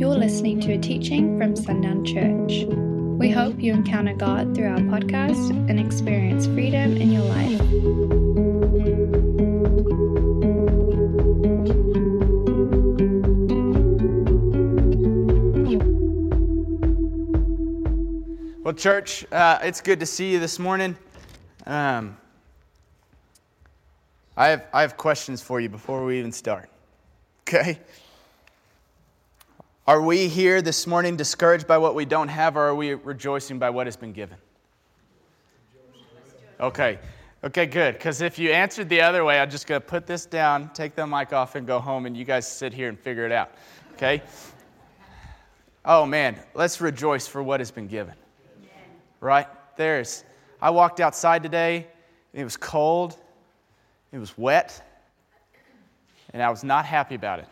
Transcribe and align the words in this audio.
You're 0.00 0.16
listening 0.16 0.60
to 0.60 0.72
a 0.72 0.78
teaching 0.78 1.38
from 1.38 1.54
Sundown 1.54 2.06
Church. 2.06 2.64
We 3.18 3.30
hope 3.30 3.60
you 3.60 3.74
encounter 3.74 4.14
God 4.14 4.54
through 4.54 4.68
our 4.68 4.78
podcast 4.78 5.50
and 5.68 5.78
experience 5.78 6.46
freedom 6.46 6.96
in 6.96 7.12
your 7.12 7.22
life. 7.24 7.60
Well, 18.64 18.72
church, 18.72 19.30
uh, 19.30 19.58
it's 19.62 19.82
good 19.82 20.00
to 20.00 20.06
see 20.06 20.32
you 20.32 20.40
this 20.40 20.58
morning. 20.58 20.96
Um, 21.66 22.16
I, 24.34 24.48
have, 24.48 24.64
I 24.72 24.80
have 24.80 24.96
questions 24.96 25.42
for 25.42 25.60
you 25.60 25.68
before 25.68 26.06
we 26.06 26.18
even 26.18 26.32
start. 26.32 26.70
Okay? 27.46 27.80
Are 29.90 30.00
we 30.00 30.28
here 30.28 30.62
this 30.62 30.86
morning 30.86 31.16
discouraged 31.16 31.66
by 31.66 31.76
what 31.76 31.96
we 31.96 32.04
don't 32.04 32.28
have, 32.28 32.56
or 32.56 32.68
are 32.68 32.76
we 32.76 32.94
rejoicing 32.94 33.58
by 33.58 33.70
what 33.70 33.88
has 33.88 33.96
been 33.96 34.12
given? 34.12 34.36
Okay. 36.60 37.00
Okay, 37.42 37.66
good. 37.66 37.94
Because 37.94 38.20
if 38.20 38.38
you 38.38 38.52
answered 38.52 38.88
the 38.88 39.00
other 39.00 39.24
way, 39.24 39.40
I'm 39.40 39.50
just 39.50 39.66
going 39.66 39.80
to 39.80 39.84
put 39.84 40.06
this 40.06 40.26
down, 40.26 40.70
take 40.74 40.94
the 40.94 41.04
mic 41.04 41.32
off, 41.32 41.56
and 41.56 41.66
go 41.66 41.80
home, 41.80 42.06
and 42.06 42.16
you 42.16 42.24
guys 42.24 42.46
sit 42.46 42.72
here 42.72 42.88
and 42.88 42.96
figure 42.96 43.26
it 43.26 43.32
out. 43.32 43.50
Okay? 43.94 44.22
Oh, 45.84 46.06
man. 46.06 46.38
Let's 46.54 46.80
rejoice 46.80 47.26
for 47.26 47.42
what 47.42 47.58
has 47.58 47.72
been 47.72 47.88
given 47.88 48.14
right? 49.18 49.48
There's, 49.76 50.22
I 50.62 50.70
walked 50.70 51.00
outside 51.00 51.42
today, 51.42 51.88
it 52.32 52.44
was 52.44 52.56
cold, 52.56 53.16
it 54.12 54.18
was 54.18 54.38
wet, 54.38 54.86
and 56.32 56.40
I 56.40 56.48
was 56.48 56.62
not 56.62 56.86
happy 56.86 57.16
about 57.16 57.40
it. 57.40 57.48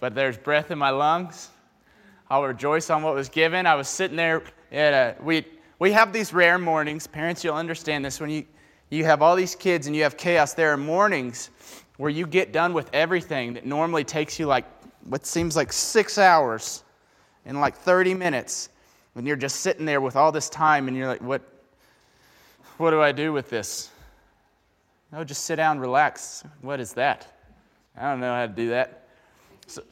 But 0.00 0.14
there's 0.14 0.36
breath 0.36 0.70
in 0.70 0.78
my 0.78 0.90
lungs. 0.90 1.50
I'll 2.30 2.44
rejoice 2.44 2.90
on 2.90 3.02
what 3.02 3.14
was 3.14 3.28
given. 3.28 3.66
I 3.66 3.74
was 3.74 3.88
sitting 3.88 4.16
there 4.16 4.42
at 4.72 4.92
a, 4.92 5.22
we, 5.22 5.44
we 5.78 5.92
have 5.92 6.12
these 6.12 6.32
rare 6.32 6.58
mornings. 6.58 7.06
Parents, 7.06 7.44
you'll 7.44 7.54
understand 7.54 8.04
this. 8.04 8.20
When 8.20 8.30
you, 8.30 8.44
you 8.90 9.04
have 9.04 9.22
all 9.22 9.36
these 9.36 9.54
kids 9.54 9.86
and 9.86 9.94
you 9.94 10.02
have 10.02 10.16
chaos, 10.16 10.54
there 10.54 10.72
are 10.72 10.76
mornings 10.76 11.50
where 11.96 12.10
you 12.10 12.26
get 12.26 12.52
done 12.52 12.72
with 12.72 12.90
everything 12.92 13.54
that 13.54 13.66
normally 13.66 14.04
takes 14.04 14.38
you 14.38 14.46
like 14.46 14.64
what 15.04 15.26
seems 15.26 15.54
like 15.54 15.72
six 15.72 16.18
hours 16.18 16.82
in 17.44 17.60
like 17.60 17.76
30 17.76 18.14
minutes 18.14 18.70
when 19.12 19.26
you're 19.26 19.36
just 19.36 19.60
sitting 19.60 19.84
there 19.84 20.00
with 20.00 20.16
all 20.16 20.32
this 20.32 20.48
time 20.48 20.88
and 20.88 20.96
you're 20.96 21.06
like, 21.06 21.22
what, 21.22 21.42
what 22.78 22.90
do 22.90 23.00
I 23.00 23.12
do 23.12 23.32
with 23.32 23.50
this? 23.50 23.90
No, 25.12 25.22
just 25.22 25.44
sit 25.44 25.56
down, 25.56 25.78
relax. 25.78 26.42
What 26.62 26.80
is 26.80 26.92
that? 26.94 27.38
I 27.96 28.10
don't 28.10 28.20
know 28.20 28.34
how 28.34 28.46
to 28.46 28.52
do 28.52 28.70
that. 28.70 29.03
So, 29.66 29.82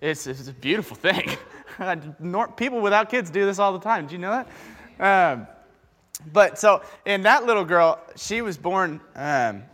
it's, 0.00 0.26
it's 0.26 0.48
a 0.48 0.52
beautiful 0.52 0.96
thing. 0.96 1.36
People 2.56 2.80
without 2.80 3.10
kids 3.10 3.30
do 3.30 3.46
this 3.46 3.58
all 3.58 3.72
the 3.72 3.80
time. 3.80 4.06
Do 4.06 4.12
you 4.12 4.18
know 4.18 4.44
that? 4.98 5.32
Um, 5.32 5.46
but 6.32 6.58
so, 6.58 6.82
and 7.06 7.24
that 7.24 7.44
little 7.44 7.64
girl, 7.64 8.00
she 8.16 8.42
was 8.42 8.56
born 8.56 9.00
um, 9.14 9.64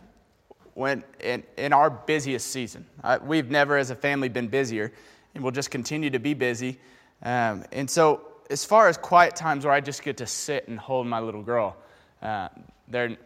when 0.73 1.03
in, 1.19 1.43
in 1.57 1.73
our 1.73 1.89
busiest 1.89 2.47
season. 2.47 2.85
We've 3.23 3.49
never, 3.49 3.77
as 3.77 3.89
a 3.89 3.95
family, 3.95 4.29
been 4.29 4.47
busier, 4.47 4.91
and 5.35 5.43
we'll 5.43 5.51
just 5.51 5.71
continue 5.71 6.09
to 6.09 6.19
be 6.19 6.33
busy. 6.33 6.79
Um, 7.23 7.65
and 7.71 7.89
so, 7.89 8.21
as 8.49 8.65
far 8.65 8.87
as 8.87 8.97
quiet 8.97 9.35
times 9.35 9.65
where 9.65 9.73
I 9.73 9.79
just 9.79 10.03
get 10.03 10.17
to 10.17 10.27
sit 10.27 10.67
and 10.67 10.77
hold 10.77 11.07
my 11.07 11.19
little 11.19 11.43
girl, 11.43 11.77
uh, 12.21 12.49
they're, 12.87 13.17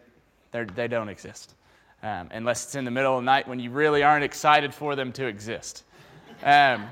they're, 0.52 0.66
they 0.66 0.86
don't 0.86 1.08
exist. 1.08 1.54
Um, 2.02 2.28
unless 2.30 2.64
it's 2.64 2.74
in 2.74 2.84
the 2.84 2.90
middle 2.90 3.16
of 3.16 3.22
the 3.22 3.26
night 3.26 3.48
when 3.48 3.58
you 3.58 3.70
really 3.70 4.02
aren't 4.02 4.22
excited 4.22 4.72
for 4.72 4.94
them 4.94 5.12
to 5.12 5.26
exist. 5.26 5.82
Um, 6.42 6.88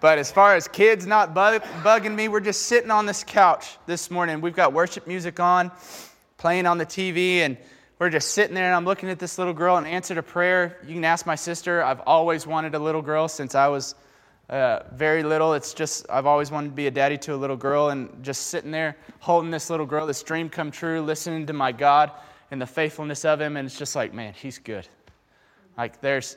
but 0.00 0.18
as 0.18 0.30
far 0.30 0.54
as 0.54 0.68
kids 0.68 1.06
not 1.06 1.34
bug, 1.34 1.62
bugging 1.82 2.14
me, 2.14 2.28
we're 2.28 2.40
just 2.40 2.62
sitting 2.62 2.90
on 2.90 3.06
this 3.06 3.24
couch 3.24 3.78
this 3.86 4.10
morning. 4.10 4.40
We've 4.40 4.54
got 4.54 4.72
worship 4.72 5.06
music 5.06 5.40
on, 5.40 5.70
playing 6.36 6.66
on 6.66 6.78
the 6.78 6.86
TV, 6.86 7.38
and 7.38 7.56
we're 7.98 8.10
just 8.10 8.32
sitting 8.32 8.54
there. 8.54 8.66
And 8.66 8.74
I'm 8.74 8.84
looking 8.84 9.08
at 9.08 9.18
this 9.18 9.38
little 9.38 9.54
girl 9.54 9.76
and 9.76 9.86
answered 9.86 10.18
a 10.18 10.22
prayer. 10.22 10.78
You 10.86 10.94
can 10.94 11.04
ask 11.04 11.26
my 11.26 11.34
sister. 11.34 11.82
I've 11.82 12.00
always 12.06 12.46
wanted 12.46 12.74
a 12.74 12.78
little 12.78 13.02
girl 13.02 13.28
since 13.28 13.54
I 13.54 13.68
was 13.68 13.94
uh, 14.50 14.80
very 14.92 15.22
little. 15.22 15.54
It's 15.54 15.74
just, 15.74 16.06
I've 16.10 16.26
always 16.26 16.50
wanted 16.50 16.68
to 16.68 16.74
be 16.74 16.86
a 16.86 16.90
daddy 16.90 17.18
to 17.18 17.34
a 17.34 17.36
little 17.36 17.56
girl, 17.56 17.88
and 17.88 18.22
just 18.22 18.48
sitting 18.48 18.70
there 18.70 18.96
holding 19.20 19.50
this 19.50 19.70
little 19.70 19.86
girl, 19.86 20.06
this 20.06 20.22
dream 20.22 20.48
come 20.48 20.70
true, 20.70 21.00
listening 21.00 21.46
to 21.46 21.52
my 21.52 21.72
God 21.72 22.10
and 22.50 22.60
the 22.60 22.66
faithfulness 22.66 23.24
of 23.24 23.40
Him, 23.40 23.56
and 23.56 23.66
it's 23.66 23.78
just 23.78 23.96
like, 23.96 24.14
man, 24.14 24.32
He's 24.34 24.58
good. 24.58 24.86
Like, 25.76 26.00
there's, 26.00 26.36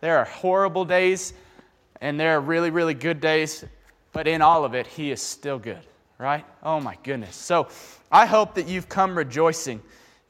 there 0.00 0.18
are 0.18 0.24
horrible 0.24 0.84
days, 0.84 1.34
and 2.00 2.18
there 2.18 2.36
are 2.36 2.40
really, 2.40 2.70
really 2.70 2.94
good 2.94 3.20
days, 3.20 3.64
but 4.12 4.26
in 4.26 4.42
all 4.42 4.64
of 4.64 4.74
it, 4.74 4.86
He 4.86 5.10
is 5.10 5.20
still 5.20 5.58
good, 5.58 5.82
right? 6.18 6.44
Oh 6.62 6.80
my 6.80 6.96
goodness. 7.02 7.36
So 7.36 7.68
I 8.10 8.26
hope 8.26 8.54
that 8.54 8.66
you've 8.66 8.88
come 8.88 9.16
rejoicing 9.16 9.80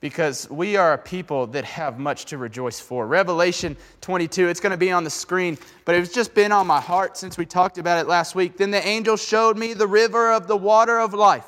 because 0.01 0.49
we 0.51 0.77
are 0.77 0.95
a 0.95 0.99
people 0.99 1.47
that 1.49 1.65
have 1.65 1.99
much 1.99 2.25
to 2.27 2.39
rejoice 2.39 2.81
for. 2.81 3.07
Revelation 3.07 3.77
22, 4.01 4.49
it's 4.49 4.61
going 4.61 4.71
to 4.71 4.79
be 4.79 4.91
on 4.91 5.05
the 5.05 5.11
screen, 5.11 5.59
but 5.85 5.95
it's 5.95 6.13
just 6.13 6.35
been 6.35 6.53
on 6.53 6.67
my 6.67 6.81
heart 6.81 7.17
since 7.17 7.37
we 7.37 7.45
talked 7.45 7.77
about 7.79 7.99
it 7.99 8.09
last 8.09 8.35
week. 8.35 8.57
Then 8.57 8.71
the 8.71 8.87
angel 8.87 9.17
showed 9.17 9.59
me 9.59 9.75
the 9.75 9.87
river 9.87 10.33
of 10.33 10.47
the 10.47 10.57
water 10.57 10.99
of 10.99 11.13
life, 11.13 11.45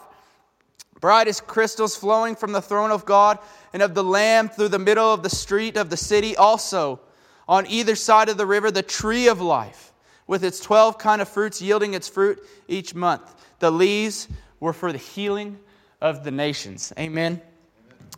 bright 1.00 1.28
as 1.28 1.40
crystals 1.40 1.96
flowing 1.96 2.36
from 2.36 2.52
the 2.52 2.60
throne 2.60 2.90
of 2.90 3.06
God 3.06 3.38
and 3.72 3.82
of 3.82 3.94
the 3.94 4.04
Lamb 4.04 4.50
through 4.50 4.68
the 4.68 4.78
middle 4.78 5.12
of 5.12 5.22
the 5.22 5.30
street 5.30 5.78
of 5.78 5.88
the 5.88 5.96
city. 5.96 6.36
Also, 6.36 7.00
on 7.48 7.66
either 7.66 7.94
side 7.94 8.28
of 8.28 8.36
the 8.36 8.46
river, 8.46 8.70
the 8.70 8.82
tree 8.82 9.28
of 9.28 9.40
life, 9.40 9.91
with 10.32 10.44
its 10.44 10.60
12 10.60 10.96
kind 10.96 11.20
of 11.20 11.28
fruits 11.28 11.60
yielding 11.60 11.92
its 11.92 12.08
fruit 12.08 12.42
each 12.66 12.94
month. 12.94 13.34
The 13.58 13.70
leaves 13.70 14.28
were 14.60 14.72
for 14.72 14.90
the 14.90 14.96
healing 14.96 15.58
of 16.00 16.24
the 16.24 16.30
nations. 16.30 16.90
Amen. 16.98 17.38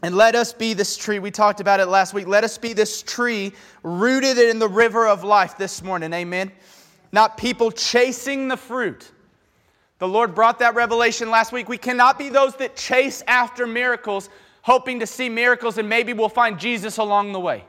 And 0.01 0.15
let 0.15 0.37
us 0.37 0.53
be 0.53 0.75
this 0.75 0.97
tree. 0.97 1.19
We 1.19 1.33
talked 1.33 1.59
about 1.59 1.81
it 1.81 1.87
last 1.87 2.15
week. 2.15 2.29
Let 2.29 2.45
us 2.45 2.57
be 2.57 2.73
this 2.73 3.03
tree 3.03 3.53
rooted 3.83 4.39
in 4.39 4.61
the 4.61 4.69
river 4.69 5.09
of 5.09 5.25
life 5.25 5.59
this 5.59 5.83
morning. 5.83 6.13
Amen. 6.13 6.53
Not 7.11 7.37
people 7.37 7.73
chasing 7.73 8.47
the 8.47 8.57
fruit. 8.57 9.11
The 9.99 10.07
Lord 10.07 10.37
brought 10.37 10.61
that 10.61 10.77
revelation 10.77 11.31
last 11.31 11.51
week. 11.51 11.69
We 11.69 11.79
cannot 11.79 12.17
be 12.17 12.29
those 12.29 12.55
that 12.59 12.77
chase 12.77 13.25
after 13.27 13.67
miracles, 13.67 14.31
hoping 14.63 15.01
to 15.01 15.07
see 15.09 15.29
miracles, 15.29 15.79
and 15.79 15.89
maybe 15.89 16.13
we'll 16.13 16.29
find 16.29 16.61
Jesus 16.61 16.99
along 16.99 17.33
the 17.33 17.41
way. 17.41 17.65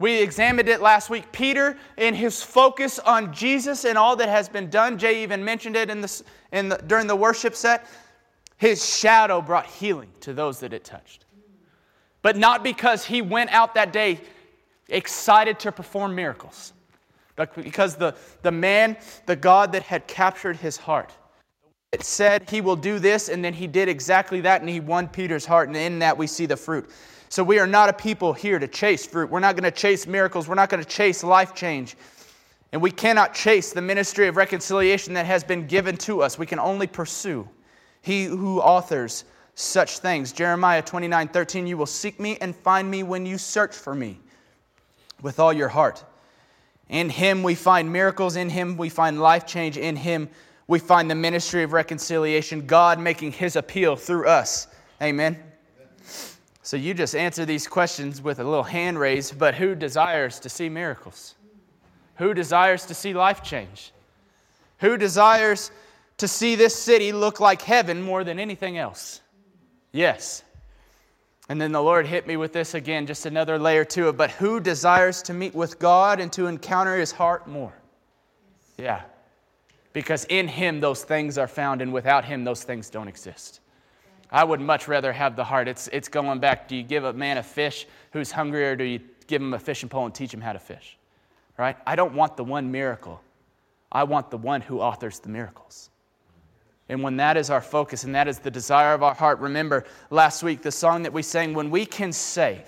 We 0.00 0.20
examined 0.20 0.68
it 0.68 0.80
last 0.80 1.10
week. 1.10 1.30
Peter, 1.30 1.76
in 1.96 2.14
his 2.14 2.42
focus 2.42 2.98
on 2.98 3.32
Jesus 3.32 3.84
and 3.84 3.96
all 3.96 4.16
that 4.16 4.28
has 4.28 4.48
been 4.48 4.68
done, 4.68 4.98
Jay 4.98 5.22
even 5.22 5.44
mentioned 5.44 5.76
it 5.76 5.90
in 5.90 6.00
the, 6.00 6.22
in 6.50 6.70
the, 6.70 6.78
during 6.78 7.06
the 7.06 7.14
worship 7.14 7.54
set, 7.54 7.86
his 8.56 8.84
shadow 8.84 9.40
brought 9.40 9.66
healing 9.66 10.10
to 10.20 10.32
those 10.34 10.58
that 10.60 10.72
it 10.72 10.82
touched 10.82 11.26
but 12.22 12.36
not 12.36 12.62
because 12.62 13.04
he 13.04 13.22
went 13.22 13.50
out 13.50 13.74
that 13.74 13.92
day 13.92 14.20
excited 14.88 15.58
to 15.60 15.72
perform 15.72 16.14
miracles, 16.14 16.72
but 17.36 17.54
because 17.54 17.96
the, 17.96 18.14
the 18.42 18.50
man, 18.50 18.96
the 19.26 19.36
God 19.36 19.72
that 19.72 19.82
had 19.82 20.06
captured 20.06 20.56
his 20.56 20.76
heart, 20.76 21.12
it 21.92 22.04
said 22.04 22.48
he 22.48 22.60
will 22.60 22.76
do 22.76 22.98
this, 22.98 23.28
and 23.28 23.44
then 23.44 23.52
he 23.52 23.66
did 23.66 23.88
exactly 23.88 24.40
that, 24.42 24.60
and 24.60 24.70
he 24.70 24.80
won 24.80 25.08
Peter's 25.08 25.46
heart, 25.46 25.68
and 25.68 25.76
in 25.76 25.98
that 26.00 26.16
we 26.16 26.26
see 26.26 26.46
the 26.46 26.56
fruit. 26.56 26.88
So 27.30 27.44
we 27.44 27.60
are 27.60 27.66
not 27.66 27.88
a 27.88 27.92
people 27.92 28.32
here 28.32 28.58
to 28.58 28.66
chase 28.66 29.06
fruit. 29.06 29.30
We're 29.30 29.38
not 29.38 29.54
going 29.54 29.64
to 29.64 29.70
chase 29.70 30.04
miracles. 30.06 30.48
We're 30.48 30.56
not 30.56 30.68
going 30.68 30.82
to 30.82 30.88
chase 30.88 31.22
life 31.22 31.54
change. 31.54 31.96
And 32.72 32.82
we 32.82 32.90
cannot 32.90 33.34
chase 33.34 33.72
the 33.72 33.80
ministry 33.80 34.26
of 34.26 34.36
reconciliation 34.36 35.14
that 35.14 35.26
has 35.26 35.44
been 35.44 35.68
given 35.68 35.96
to 35.98 36.22
us. 36.22 36.38
We 36.38 36.46
can 36.46 36.58
only 36.58 36.88
pursue 36.88 37.48
he 38.02 38.24
who 38.24 38.60
authors 38.60 39.24
such 39.54 39.98
things. 40.00 40.32
Jeremiah 40.32 40.82
29 40.82 41.28
13, 41.28 41.66
you 41.68 41.76
will 41.76 41.86
seek 41.86 42.18
me 42.18 42.36
and 42.40 42.54
find 42.54 42.90
me 42.90 43.04
when 43.04 43.24
you 43.24 43.38
search 43.38 43.76
for 43.76 43.94
me 43.94 44.18
with 45.22 45.38
all 45.38 45.52
your 45.52 45.68
heart. 45.68 46.04
In 46.88 47.08
him 47.08 47.44
we 47.44 47.54
find 47.54 47.92
miracles, 47.92 48.34
in 48.34 48.50
him 48.50 48.76
we 48.76 48.88
find 48.88 49.20
life 49.20 49.46
change, 49.46 49.76
in 49.76 49.94
him 49.94 50.28
we 50.66 50.80
find 50.80 51.08
the 51.08 51.14
ministry 51.14 51.62
of 51.62 51.72
reconciliation, 51.72 52.66
God 52.66 52.98
making 52.98 53.32
his 53.32 53.54
appeal 53.54 53.94
through 53.94 54.26
us. 54.26 54.66
Amen. 55.00 55.40
So 56.70 56.76
you 56.76 56.94
just 56.94 57.16
answer 57.16 57.44
these 57.44 57.66
questions 57.66 58.22
with 58.22 58.38
a 58.38 58.44
little 58.44 58.62
hand 58.62 58.96
raise, 58.96 59.32
but 59.32 59.56
who 59.56 59.74
desires 59.74 60.38
to 60.38 60.48
see 60.48 60.68
miracles? 60.68 61.34
Who 62.18 62.32
desires 62.32 62.86
to 62.86 62.94
see 62.94 63.12
life 63.12 63.42
change? 63.42 63.90
Who 64.78 64.96
desires 64.96 65.72
to 66.18 66.28
see 66.28 66.54
this 66.54 66.76
city 66.76 67.10
look 67.10 67.40
like 67.40 67.60
heaven 67.60 68.00
more 68.00 68.22
than 68.22 68.38
anything 68.38 68.78
else? 68.78 69.20
Yes. 69.90 70.44
And 71.48 71.60
then 71.60 71.72
the 71.72 71.82
Lord 71.82 72.06
hit 72.06 72.28
me 72.28 72.36
with 72.36 72.52
this 72.52 72.74
again, 72.74 73.04
just 73.04 73.26
another 73.26 73.58
layer 73.58 73.84
to 73.86 74.08
it. 74.10 74.16
But 74.16 74.30
who 74.30 74.60
desires 74.60 75.22
to 75.22 75.34
meet 75.34 75.56
with 75.56 75.80
God 75.80 76.20
and 76.20 76.32
to 76.34 76.46
encounter 76.46 76.96
his 76.96 77.10
heart 77.10 77.48
more? 77.48 77.74
Yeah. 78.78 79.02
Because 79.92 80.24
in 80.26 80.46
him 80.46 80.78
those 80.78 81.02
things 81.02 81.36
are 81.36 81.48
found, 81.48 81.82
and 81.82 81.92
without 81.92 82.24
him 82.24 82.44
those 82.44 82.62
things 82.62 82.90
don't 82.90 83.08
exist. 83.08 83.58
I 84.32 84.44
would 84.44 84.60
much 84.60 84.86
rather 84.88 85.12
have 85.12 85.36
the 85.36 85.44
heart. 85.44 85.68
It's, 85.68 85.88
it's 85.88 86.08
going 86.08 86.38
back. 86.38 86.68
Do 86.68 86.76
you 86.76 86.82
give 86.82 87.04
a 87.04 87.12
man 87.12 87.38
a 87.38 87.42
fish 87.42 87.86
who's 88.12 88.30
hungry, 88.30 88.64
or 88.64 88.76
do 88.76 88.84
you 88.84 89.00
give 89.26 89.42
him 89.42 89.54
a 89.54 89.58
fishing 89.58 89.88
pole 89.88 90.04
and 90.04 90.14
teach 90.14 90.32
him 90.32 90.40
how 90.40 90.52
to 90.52 90.58
fish? 90.58 90.96
Right? 91.56 91.76
I 91.86 91.96
don't 91.96 92.14
want 92.14 92.36
the 92.36 92.44
one 92.44 92.70
miracle. 92.70 93.20
I 93.92 94.04
want 94.04 94.30
the 94.30 94.38
one 94.38 94.60
who 94.60 94.80
authors 94.80 95.18
the 95.18 95.28
miracles. 95.28 95.90
And 96.88 97.02
when 97.02 97.16
that 97.18 97.36
is 97.36 97.50
our 97.50 97.60
focus 97.60 98.04
and 98.04 98.14
that 98.14 98.28
is 98.28 98.38
the 98.38 98.50
desire 98.50 98.94
of 98.94 99.02
our 99.02 99.14
heart, 99.14 99.38
remember 99.38 99.84
last 100.10 100.42
week 100.42 100.62
the 100.62 100.72
song 100.72 101.02
that 101.04 101.12
we 101.12 101.22
sang, 101.22 101.54
when 101.54 101.70
we 101.70 101.86
can 101.86 102.12
say, 102.12 102.64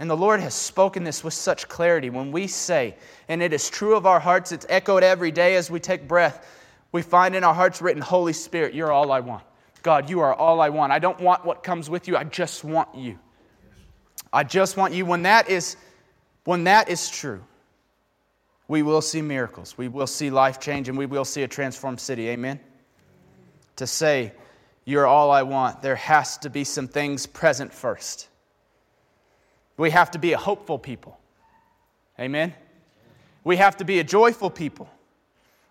and 0.00 0.08
the 0.08 0.16
Lord 0.16 0.40
has 0.40 0.54
spoken 0.54 1.04
this 1.04 1.22
with 1.22 1.34
such 1.34 1.68
clarity, 1.68 2.10
when 2.10 2.32
we 2.32 2.46
say, 2.46 2.96
and 3.28 3.42
it 3.42 3.52
is 3.52 3.68
true 3.68 3.94
of 3.94 4.06
our 4.06 4.18
hearts, 4.18 4.50
it's 4.50 4.66
echoed 4.68 5.02
every 5.02 5.30
day 5.30 5.56
as 5.56 5.70
we 5.70 5.78
take 5.78 6.08
breath, 6.08 6.48
we 6.90 7.02
find 7.02 7.36
in 7.36 7.44
our 7.44 7.54
hearts 7.54 7.80
written, 7.80 8.02
Holy 8.02 8.32
Spirit, 8.32 8.74
you're 8.74 8.90
all 8.90 9.12
I 9.12 9.20
want. 9.20 9.44
God, 9.82 10.10
you 10.10 10.20
are 10.20 10.34
all 10.34 10.60
I 10.60 10.68
want. 10.68 10.92
I 10.92 10.98
don't 10.98 11.20
want 11.20 11.44
what 11.44 11.62
comes 11.62 11.88
with 11.88 12.08
you, 12.08 12.16
I 12.16 12.24
just 12.24 12.64
want 12.64 12.94
you. 12.94 13.18
I 14.32 14.44
just 14.44 14.76
want 14.76 14.94
you. 14.94 15.04
When 15.06 15.22
that 15.22 15.48
is, 15.48 15.76
when 16.44 16.64
that 16.64 16.88
is 16.88 17.08
true, 17.08 17.42
we 18.68 18.82
will 18.82 19.00
see 19.00 19.22
miracles. 19.22 19.76
We 19.76 19.88
will 19.88 20.06
see 20.06 20.30
life 20.30 20.60
change 20.60 20.88
and 20.88 20.96
we 20.96 21.06
will 21.06 21.24
see 21.24 21.42
a 21.42 21.48
transformed 21.48 22.00
city. 22.00 22.28
Amen? 22.28 22.60
to 23.80 23.86
say, 23.86 24.32
You're 24.84 25.06
all 25.06 25.30
I 25.30 25.42
want, 25.42 25.82
there 25.82 25.96
has 25.96 26.36
to 26.38 26.50
be 26.50 26.64
some 26.64 26.86
things 26.86 27.26
present 27.26 27.72
first. 27.72 28.28
We 29.76 29.90
have 29.90 30.10
to 30.12 30.18
be 30.18 30.34
a 30.34 30.38
hopeful 30.38 30.78
people. 30.78 31.18
Amen? 32.18 32.54
We 33.42 33.56
have 33.56 33.78
to 33.78 33.84
be 33.84 33.98
a 33.98 34.04
joyful 34.04 34.50
people. 34.50 34.90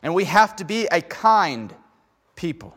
And 0.01 0.15
we 0.15 0.23
have 0.23 0.55
to 0.55 0.63
be 0.63 0.87
a 0.91 1.01
kind 1.01 1.73
people. 2.35 2.73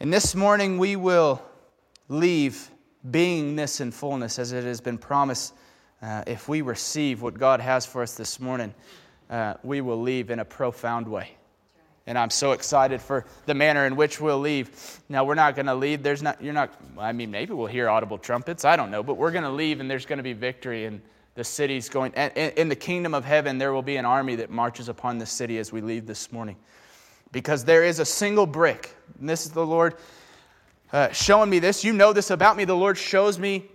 And 0.00 0.12
this 0.12 0.34
morning 0.34 0.78
we 0.78 0.96
will 0.96 1.42
leave 2.08 2.70
beingness 3.08 3.80
and 3.80 3.92
fullness 3.92 4.38
as 4.38 4.52
it 4.52 4.64
has 4.64 4.80
been 4.80 4.98
promised. 4.98 5.54
Uh, 6.00 6.22
if 6.26 6.48
we 6.48 6.62
receive 6.62 7.22
what 7.22 7.38
God 7.38 7.60
has 7.60 7.84
for 7.84 8.02
us 8.02 8.14
this 8.14 8.38
morning, 8.38 8.72
uh, 9.28 9.54
we 9.62 9.80
will 9.80 10.00
leave 10.00 10.30
in 10.30 10.38
a 10.38 10.44
profound 10.44 11.08
way 11.08 11.38
and 12.08 12.16
I'm 12.16 12.30
so 12.30 12.52
excited 12.52 13.02
for 13.02 13.26
the 13.44 13.52
manner 13.52 13.84
in 13.84 13.94
which 13.94 14.18
we'll 14.18 14.40
leave. 14.40 15.02
Now 15.10 15.24
we're 15.24 15.34
not 15.34 15.54
going 15.54 15.66
to 15.66 15.74
leave. 15.74 16.02
There's 16.02 16.22
not. 16.22 16.42
You're 16.42 16.54
not. 16.54 16.72
I 16.98 17.12
mean, 17.12 17.30
maybe 17.30 17.52
we'll 17.52 17.66
hear 17.66 17.90
audible 17.90 18.16
trumpets. 18.16 18.64
I 18.64 18.76
don't 18.76 18.90
know, 18.90 19.02
but 19.02 19.18
we're 19.18 19.30
going 19.30 19.44
to 19.44 19.50
leave, 19.50 19.78
and 19.80 19.90
there's 19.90 20.06
going 20.06 20.16
to 20.16 20.22
be 20.22 20.32
victory, 20.32 20.86
and 20.86 21.02
the 21.34 21.44
city's 21.44 21.90
going. 21.90 22.12
In 22.14 22.70
the 22.70 22.76
kingdom 22.76 23.12
of 23.12 23.26
heaven, 23.26 23.58
there 23.58 23.74
will 23.74 23.82
be 23.82 23.96
an 23.96 24.06
army 24.06 24.36
that 24.36 24.48
marches 24.48 24.88
upon 24.88 25.18
the 25.18 25.26
city 25.26 25.58
as 25.58 25.70
we 25.70 25.82
leave 25.82 26.06
this 26.06 26.32
morning, 26.32 26.56
because 27.32 27.64
there 27.64 27.84
is 27.84 27.98
a 27.98 28.04
single 28.04 28.46
brick. 28.46 28.94
And 29.18 29.28
this 29.28 29.44
is 29.44 29.52
the 29.52 29.66
Lord 29.66 29.96
uh, 30.92 31.10
showing 31.12 31.50
me 31.50 31.58
this. 31.58 31.84
You 31.84 31.92
know 31.92 32.12
this 32.12 32.30
about 32.30 32.56
me. 32.56 32.64
The 32.64 32.76
Lord 32.76 32.96
shows 32.96 33.38
me 33.38 33.70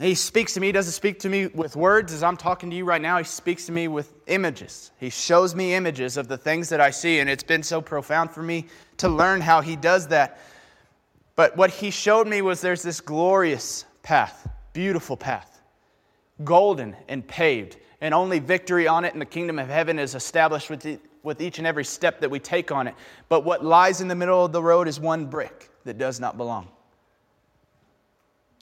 he 0.00 0.16
speaks 0.16 0.54
to 0.54 0.60
me. 0.60 0.66
He 0.66 0.72
doesn't 0.72 0.92
speak 0.92 1.20
to 1.20 1.28
me 1.28 1.46
with 1.46 1.76
words 1.76 2.12
as 2.12 2.24
I'm 2.24 2.36
talking 2.36 2.68
to 2.70 2.76
you 2.76 2.84
right 2.84 3.00
now. 3.00 3.18
He 3.18 3.24
speaks 3.24 3.66
to 3.66 3.72
me 3.72 3.86
with 3.86 4.12
images. 4.26 4.90
He 4.98 5.08
shows 5.08 5.54
me 5.54 5.74
images 5.74 6.16
of 6.16 6.26
the 6.26 6.36
things 6.36 6.68
that 6.70 6.80
I 6.80 6.90
see, 6.90 7.20
and 7.20 7.30
it's 7.30 7.44
been 7.44 7.62
so 7.62 7.80
profound 7.80 8.32
for 8.32 8.42
me 8.42 8.66
to 8.96 9.08
learn 9.08 9.40
how 9.40 9.60
he 9.60 9.76
does 9.76 10.08
that. 10.08 10.40
But 11.36 11.56
what 11.56 11.70
he 11.70 11.90
showed 11.90 12.26
me 12.26 12.42
was 12.42 12.60
there's 12.60 12.82
this 12.82 13.00
glorious 13.00 13.84
path, 14.02 14.48
beautiful 14.72 15.16
path, 15.16 15.60
golden 16.42 16.96
and 17.08 17.26
paved, 17.26 17.76
and 18.00 18.12
only 18.12 18.40
victory 18.40 18.88
on 18.88 19.04
it 19.04 19.12
in 19.12 19.20
the 19.20 19.24
kingdom 19.24 19.60
of 19.60 19.68
heaven 19.68 20.00
is 20.00 20.16
established 20.16 20.70
with, 21.24 21.40
each 21.40 21.58
and 21.58 21.66
every 21.66 21.84
step 21.84 22.20
that 22.20 22.30
we 22.30 22.38
take 22.38 22.70
on 22.70 22.86
it. 22.86 22.94
But 23.28 23.44
what 23.44 23.64
lies 23.64 24.00
in 24.00 24.08
the 24.08 24.14
middle 24.14 24.44
of 24.44 24.52
the 24.52 24.62
road 24.62 24.86
is 24.86 25.00
one 25.00 25.26
brick 25.26 25.70
that 25.84 25.98
does 25.98 26.20
not 26.20 26.36
belong. 26.36 26.68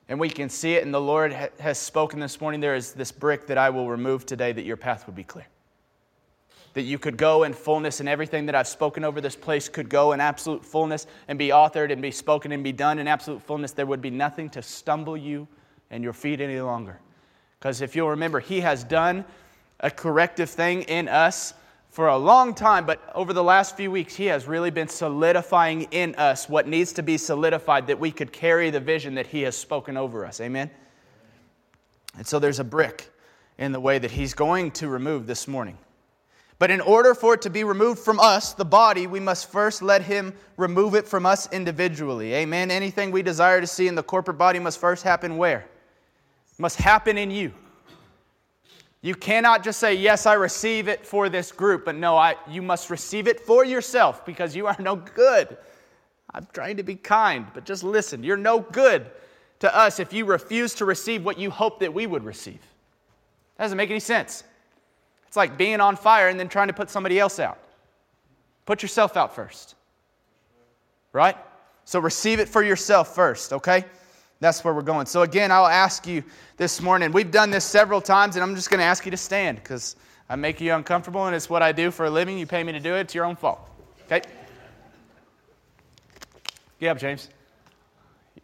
And 0.08 0.18
we 0.20 0.28
can 0.28 0.48
see 0.48 0.74
it, 0.74 0.84
and 0.84 0.92
the 0.92 1.00
Lord 1.00 1.32
has 1.58 1.78
spoken 1.78 2.20
this 2.20 2.40
morning. 2.40 2.60
There 2.60 2.74
is 2.74 2.92
this 2.92 3.12
brick 3.12 3.46
that 3.46 3.58
I 3.58 3.70
will 3.70 3.88
remove 3.88 4.26
today 4.26 4.52
that 4.52 4.64
your 4.64 4.76
path 4.76 5.06
would 5.06 5.16
be 5.16 5.24
clear. 5.24 5.46
That 6.74 6.82
you 6.82 6.98
could 6.98 7.16
go 7.16 7.44
in 7.44 7.52
fullness, 7.52 8.00
and 8.00 8.08
everything 8.08 8.46
that 8.46 8.54
I've 8.54 8.68
spoken 8.68 9.04
over 9.04 9.20
this 9.20 9.36
place 9.36 9.68
could 9.68 9.88
go 9.88 10.12
in 10.12 10.20
absolute 10.20 10.64
fullness 10.64 11.06
and 11.28 11.38
be 11.38 11.48
authored 11.48 11.92
and 11.92 12.02
be 12.02 12.10
spoken 12.10 12.52
and 12.52 12.64
be 12.64 12.72
done 12.72 12.98
in 12.98 13.08
absolute 13.08 13.42
fullness. 13.42 13.72
There 13.72 13.86
would 13.86 14.02
be 14.02 14.10
nothing 14.10 14.50
to 14.50 14.62
stumble 14.62 15.16
you 15.16 15.46
and 15.90 16.02
your 16.02 16.12
feet 16.12 16.40
any 16.40 16.60
longer. 16.60 16.98
Because 17.58 17.80
if 17.80 17.94
you'll 17.94 18.10
remember, 18.10 18.40
He 18.40 18.60
has 18.60 18.84
done 18.84 19.24
a 19.80 19.90
corrective 19.90 20.50
thing 20.50 20.82
in 20.82 21.08
us 21.08 21.54
for 21.92 22.08
a 22.08 22.16
long 22.16 22.54
time, 22.54 22.86
but 22.86 23.02
over 23.14 23.34
the 23.34 23.44
last 23.44 23.76
few 23.76 23.90
weeks, 23.90 24.16
He 24.16 24.24
has 24.24 24.46
really 24.46 24.70
been 24.70 24.88
solidifying 24.88 25.82
in 25.90 26.14
us 26.14 26.48
what 26.48 26.66
needs 26.66 26.94
to 26.94 27.02
be 27.02 27.18
solidified 27.18 27.86
that 27.88 28.00
we 28.00 28.10
could 28.10 28.32
carry 28.32 28.70
the 28.70 28.80
vision 28.80 29.14
that 29.16 29.26
He 29.26 29.42
has 29.42 29.54
spoken 29.54 29.98
over 29.98 30.24
us. 30.24 30.40
Amen? 30.40 30.70
And 32.16 32.26
so 32.26 32.38
there's 32.38 32.60
a 32.60 32.64
brick 32.64 33.12
in 33.58 33.72
the 33.72 33.80
way 33.80 33.98
that 33.98 34.10
He's 34.10 34.32
going 34.32 34.70
to 34.72 34.88
remove 34.88 35.26
this 35.26 35.46
morning. 35.46 35.76
But 36.58 36.70
in 36.70 36.80
order 36.80 37.14
for 37.14 37.34
it 37.34 37.42
to 37.42 37.50
be 37.50 37.62
removed 37.62 37.98
from 37.98 38.18
us, 38.20 38.54
the 38.54 38.64
body, 38.64 39.06
we 39.06 39.20
must 39.20 39.52
first 39.52 39.82
let 39.82 40.00
Him 40.00 40.32
remove 40.56 40.94
it 40.94 41.06
from 41.06 41.26
us 41.26 41.46
individually. 41.52 42.32
Amen? 42.32 42.70
Anything 42.70 43.10
we 43.10 43.20
desire 43.22 43.60
to 43.60 43.66
see 43.66 43.86
in 43.86 43.96
the 43.96 44.02
corporate 44.02 44.38
body 44.38 44.58
must 44.58 44.80
first 44.80 45.02
happen 45.02 45.36
where? 45.36 45.66
Must 46.56 46.76
happen 46.76 47.18
in 47.18 47.30
you. 47.30 47.52
You 49.02 49.16
cannot 49.16 49.64
just 49.64 49.80
say, 49.80 49.94
Yes, 49.94 50.26
I 50.26 50.34
receive 50.34 50.88
it 50.88 51.04
for 51.04 51.28
this 51.28 51.52
group, 51.52 51.84
but 51.84 51.96
no, 51.96 52.16
I, 52.16 52.36
you 52.48 52.62
must 52.62 52.88
receive 52.88 53.26
it 53.26 53.40
for 53.40 53.64
yourself 53.64 54.24
because 54.24 54.56
you 54.56 54.66
are 54.66 54.76
no 54.78 54.96
good. 54.96 55.56
I'm 56.32 56.46
trying 56.52 56.78
to 56.78 56.82
be 56.82 56.94
kind, 56.94 57.46
but 57.52 57.64
just 57.64 57.82
listen. 57.82 58.22
You're 58.22 58.36
no 58.36 58.60
good 58.60 59.10
to 59.58 59.76
us 59.76 60.00
if 60.00 60.12
you 60.12 60.24
refuse 60.24 60.74
to 60.76 60.84
receive 60.84 61.24
what 61.24 61.38
you 61.38 61.50
hope 61.50 61.80
that 61.80 61.92
we 61.92 62.06
would 62.06 62.24
receive. 62.24 62.60
That 63.56 63.64
doesn't 63.64 63.76
make 63.76 63.90
any 63.90 64.00
sense. 64.00 64.44
It's 65.26 65.36
like 65.36 65.58
being 65.58 65.80
on 65.80 65.96
fire 65.96 66.28
and 66.28 66.38
then 66.38 66.48
trying 66.48 66.68
to 66.68 66.72
put 66.72 66.88
somebody 66.88 67.18
else 67.18 67.38
out. 67.38 67.58
Put 68.66 68.82
yourself 68.82 69.16
out 69.16 69.34
first. 69.34 69.74
Right? 71.12 71.36
So 71.84 72.00
receive 72.00 72.40
it 72.40 72.48
for 72.48 72.62
yourself 72.62 73.14
first, 73.14 73.52
okay? 73.52 73.84
That's 74.42 74.64
where 74.64 74.74
we're 74.74 74.82
going. 74.82 75.06
So, 75.06 75.22
again, 75.22 75.52
I'll 75.52 75.68
ask 75.68 76.04
you 76.04 76.24
this 76.56 76.80
morning. 76.80 77.12
We've 77.12 77.30
done 77.30 77.52
this 77.52 77.64
several 77.64 78.00
times, 78.00 78.34
and 78.34 78.42
I'm 78.42 78.56
just 78.56 78.70
going 78.70 78.80
to 78.80 78.84
ask 78.84 79.04
you 79.04 79.12
to 79.12 79.16
stand 79.16 79.58
because 79.58 79.94
I 80.28 80.34
make 80.34 80.60
you 80.60 80.74
uncomfortable, 80.74 81.26
and 81.26 81.36
it's 81.36 81.48
what 81.48 81.62
I 81.62 81.70
do 81.70 81.92
for 81.92 82.06
a 82.06 82.10
living. 82.10 82.36
You 82.36 82.44
pay 82.44 82.64
me 82.64 82.72
to 82.72 82.80
do 82.80 82.96
it, 82.96 83.02
it's 83.02 83.14
your 83.14 83.24
own 83.24 83.36
fault. 83.36 83.60
Okay? 84.06 84.20
Get 86.80 86.88
up, 86.88 86.98
James. 86.98 87.28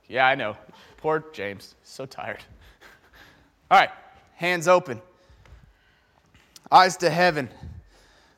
Yeah, 0.06 0.28
I 0.28 0.36
know. 0.36 0.56
Poor 0.98 1.24
James. 1.32 1.74
So 1.82 2.06
tired. 2.06 2.44
All 3.72 3.80
right, 3.80 3.90
hands 4.36 4.68
open, 4.68 5.02
eyes 6.70 6.96
to 6.98 7.10
heaven. 7.10 7.48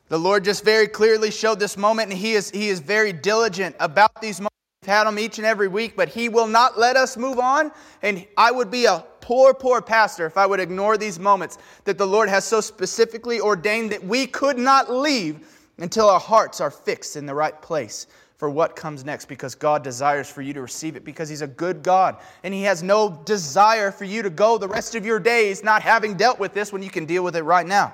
The 0.07 0.17
Lord 0.17 0.43
just 0.45 0.65
very 0.65 0.87
clearly 0.87 1.29
showed 1.29 1.59
this 1.59 1.77
moment, 1.77 2.09
and 2.09 2.17
He 2.17 2.33
is, 2.33 2.49
he 2.49 2.69
is 2.69 2.79
very 2.79 3.13
diligent 3.13 3.75
about 3.79 4.19
these 4.19 4.39
moments. 4.39 4.50
Had 4.87 5.03
them 5.03 5.19
each 5.19 5.37
and 5.37 5.45
every 5.45 5.67
week, 5.67 5.95
but 5.95 6.09
He 6.09 6.27
will 6.27 6.47
not 6.47 6.79
let 6.79 6.97
us 6.97 7.15
move 7.15 7.37
on. 7.37 7.71
And 8.01 8.25
I 8.35 8.49
would 8.51 8.71
be 8.71 8.85
a 8.85 9.05
poor, 9.19 9.53
poor 9.53 9.79
pastor 9.79 10.25
if 10.25 10.37
I 10.37 10.47
would 10.47 10.59
ignore 10.59 10.97
these 10.97 11.19
moments 11.19 11.59
that 11.83 11.99
the 11.99 12.07
Lord 12.07 12.29
has 12.29 12.45
so 12.45 12.61
specifically 12.61 13.39
ordained 13.39 13.91
that 13.91 14.03
we 14.03 14.25
could 14.25 14.57
not 14.57 14.91
leave 14.91 15.47
until 15.77 16.09
our 16.09 16.19
hearts 16.19 16.59
are 16.59 16.71
fixed 16.71 17.15
in 17.15 17.27
the 17.27 17.35
right 17.35 17.61
place 17.61 18.07
for 18.37 18.49
what 18.49 18.75
comes 18.75 19.05
next 19.05 19.25
because 19.25 19.53
God 19.53 19.83
desires 19.83 20.27
for 20.27 20.41
you 20.41 20.51
to 20.53 20.61
receive 20.63 20.95
it 20.95 21.05
because 21.05 21.29
He's 21.29 21.43
a 21.43 21.47
good 21.47 21.83
God 21.83 22.17
and 22.43 22.51
He 22.51 22.63
has 22.63 22.81
no 22.81 23.21
desire 23.23 23.91
for 23.91 24.05
you 24.05 24.23
to 24.23 24.31
go 24.31 24.57
the 24.57 24.67
rest 24.67 24.95
of 24.95 25.05
your 25.05 25.19
days 25.19 25.63
not 25.63 25.83
having 25.83 26.15
dealt 26.15 26.39
with 26.39 26.55
this 26.55 26.73
when 26.73 26.81
you 26.81 26.89
can 26.89 27.05
deal 27.05 27.23
with 27.23 27.35
it 27.35 27.43
right 27.43 27.67
now. 27.67 27.93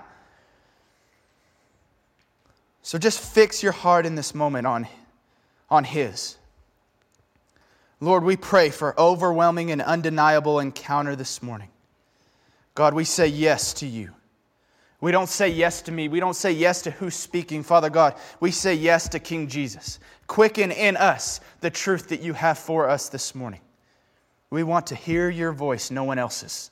So 2.82 2.98
just 2.98 3.20
fix 3.20 3.62
your 3.62 3.74
heart 3.74 4.06
in 4.06 4.16
this 4.16 4.34
moment 4.34 4.66
on, 4.66 4.88
on 5.70 5.84
His. 5.84 6.38
Lord, 8.00 8.24
we 8.24 8.38
pray 8.38 8.70
for 8.70 9.00
overwhelming 9.00 9.72
and 9.72 9.82
undeniable 9.82 10.60
encounter 10.60 11.16
this 11.16 11.42
morning. 11.42 11.70
God, 12.76 12.94
we 12.94 13.04
say 13.04 13.28
yes 13.28 13.74
to 13.76 13.88
you. 13.88 14.12
We 15.02 15.12
don't 15.12 15.30
say 15.30 15.50
yes 15.50 15.82
to 15.84 15.92
me. 15.92 16.08
We 16.08 16.20
don't 16.20 16.36
say 16.36 16.52
yes 16.52 16.84
to 16.84 16.92
who's 16.92 17.16
speaking, 17.16 17.64
Father 17.64 17.90
God. 17.90 18.16
We 18.40 18.52
say 18.52 18.74
yes 18.74 19.08
to 19.10 19.20
King 19.20 19.48
Jesus. 19.48 20.00
Quicken 20.28 20.72
in 20.72 20.98
us 20.98 21.40
the 21.62 21.70
truth 21.70 22.10
that 22.10 22.22
you 22.22 22.34
have 22.34 22.58
for 22.58 22.90
us 22.90 23.10
this 23.10 23.34
morning. 23.36 23.62
We 24.50 24.64
want 24.64 24.88
to 24.88 24.96
hear 24.96 25.30
your 25.30 25.52
voice, 25.52 25.92
no 25.92 26.04
one 26.04 26.20
else's. 26.20 26.72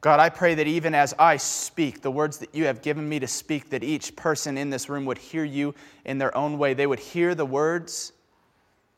God, 0.00 0.20
I 0.20 0.28
pray 0.28 0.54
that 0.54 0.66
even 0.66 0.94
as 0.94 1.14
I 1.18 1.36
speak 1.36 2.02
the 2.02 2.10
words 2.10 2.38
that 2.38 2.54
you 2.54 2.66
have 2.66 2.82
given 2.82 3.08
me 3.08 3.18
to 3.20 3.26
speak, 3.26 3.70
that 3.70 3.82
each 3.82 4.14
person 4.16 4.58
in 4.58 4.70
this 4.70 4.88
room 4.88 5.04
would 5.06 5.18
hear 5.18 5.44
you 5.44 5.74
in 6.04 6.18
their 6.18 6.36
own 6.36 6.58
way. 6.58 6.74
They 6.74 6.86
would 6.86 6.98
hear 6.98 7.34
the 7.34 7.46
words 7.46 8.12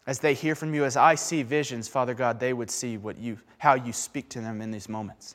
as 0.06 0.20
they 0.20 0.34
hear 0.34 0.54
from 0.54 0.72
you, 0.72 0.84
as 0.84 0.96
I 0.96 1.16
see 1.16 1.42
visions, 1.42 1.88
Father 1.88 2.14
God, 2.14 2.38
they 2.38 2.52
would 2.52 2.70
see 2.70 2.96
what 2.96 3.18
you, 3.18 3.38
how 3.58 3.74
you 3.74 3.92
speak 3.92 4.28
to 4.30 4.40
them 4.40 4.60
in 4.60 4.70
these 4.70 4.88
moments. 4.88 5.34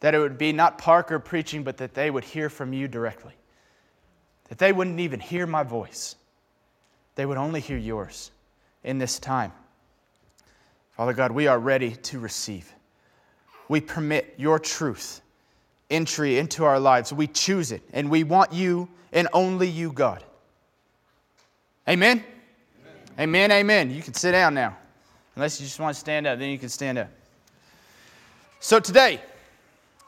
That 0.00 0.14
it 0.14 0.18
would 0.18 0.38
be 0.38 0.52
not 0.52 0.78
Parker 0.78 1.18
preaching, 1.18 1.62
but 1.62 1.76
that 1.76 1.94
they 1.94 2.10
would 2.10 2.24
hear 2.24 2.50
from 2.50 2.72
you 2.72 2.88
directly. 2.88 3.34
That 4.48 4.58
they 4.58 4.72
wouldn't 4.72 4.98
even 4.98 5.20
hear 5.20 5.46
my 5.46 5.62
voice, 5.62 6.16
they 7.14 7.26
would 7.26 7.38
only 7.38 7.60
hear 7.60 7.76
yours 7.76 8.30
in 8.82 8.98
this 8.98 9.18
time. 9.18 9.52
Father 10.96 11.12
God, 11.12 11.32
we 11.32 11.46
are 11.46 11.58
ready 11.58 11.92
to 11.92 12.18
receive. 12.18 12.72
We 13.68 13.80
permit 13.80 14.34
your 14.36 14.58
truth 14.58 15.20
entry 15.90 16.38
into 16.38 16.64
our 16.64 16.80
lives. 16.80 17.12
We 17.12 17.26
choose 17.26 17.72
it, 17.72 17.82
and 17.92 18.10
we 18.10 18.24
want 18.24 18.52
you 18.52 18.88
and 19.12 19.28
only 19.32 19.68
you, 19.68 19.92
God. 19.92 20.24
Amen? 21.88 22.24
Amen, 23.20 23.52
amen. 23.52 23.90
You 23.90 24.00
can 24.00 24.14
sit 24.14 24.32
down 24.32 24.54
now. 24.54 24.74
Unless 25.36 25.60
you 25.60 25.66
just 25.66 25.78
want 25.78 25.94
to 25.94 26.00
stand 26.00 26.26
up, 26.26 26.38
then 26.38 26.48
you 26.48 26.58
can 26.58 26.70
stand 26.70 26.96
up. 26.96 27.10
So 28.60 28.80
today, 28.80 29.20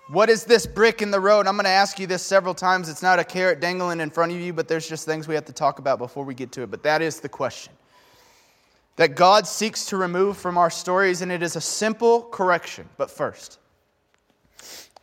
what 0.08 0.30
is 0.30 0.44
this 0.44 0.66
brick 0.66 1.02
in 1.02 1.10
the 1.10 1.20
road? 1.20 1.46
I'm 1.46 1.54
going 1.56 1.64
to 1.64 1.70
ask 1.70 1.98
you 1.98 2.06
this 2.06 2.22
several 2.22 2.54
times. 2.54 2.88
It's 2.88 3.02
not 3.02 3.18
a 3.18 3.24
carrot 3.24 3.60
dangling 3.60 4.00
in 4.00 4.08
front 4.08 4.32
of 4.32 4.40
you, 4.40 4.54
but 4.54 4.66
there's 4.66 4.88
just 4.88 5.04
things 5.04 5.28
we 5.28 5.34
have 5.34 5.44
to 5.44 5.52
talk 5.52 5.78
about 5.78 5.98
before 5.98 6.24
we 6.24 6.34
get 6.34 6.52
to 6.52 6.62
it. 6.62 6.70
But 6.70 6.82
that 6.84 7.02
is 7.02 7.20
the 7.20 7.28
question 7.28 7.74
that 8.96 9.14
God 9.14 9.46
seeks 9.46 9.84
to 9.86 9.98
remove 9.98 10.38
from 10.38 10.56
our 10.56 10.70
stories, 10.70 11.20
and 11.20 11.30
it 11.30 11.42
is 11.42 11.54
a 11.54 11.60
simple 11.60 12.22
correction. 12.22 12.88
But 12.96 13.10
first, 13.10 13.58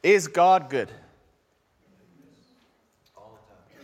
is 0.02 0.28
God 0.28 0.70
good? 0.72 0.92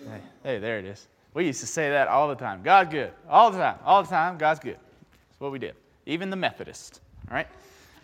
Hey, 0.10 0.22
hey, 0.44 0.58
there 0.58 0.80
it 0.80 0.86
is. 0.86 1.08
We 1.36 1.46
used 1.46 1.60
to 1.60 1.68
say 1.68 1.90
that 1.90 2.08
all 2.08 2.30
the 2.30 2.36
time. 2.36 2.64
God's 2.64 2.90
good. 2.90 3.12
All 3.30 3.52
the 3.52 3.58
time. 3.58 3.78
All 3.84 4.02
the 4.02 4.10
time. 4.10 4.38
God's 4.38 4.62
good. 4.62 4.78
That's 4.78 5.40
what 5.40 5.52
we 5.52 5.60
did. 5.60 5.76
Even 6.06 6.30
the 6.30 6.36
Methodists, 6.38 7.02
all 7.30 7.36
right? 7.36 7.48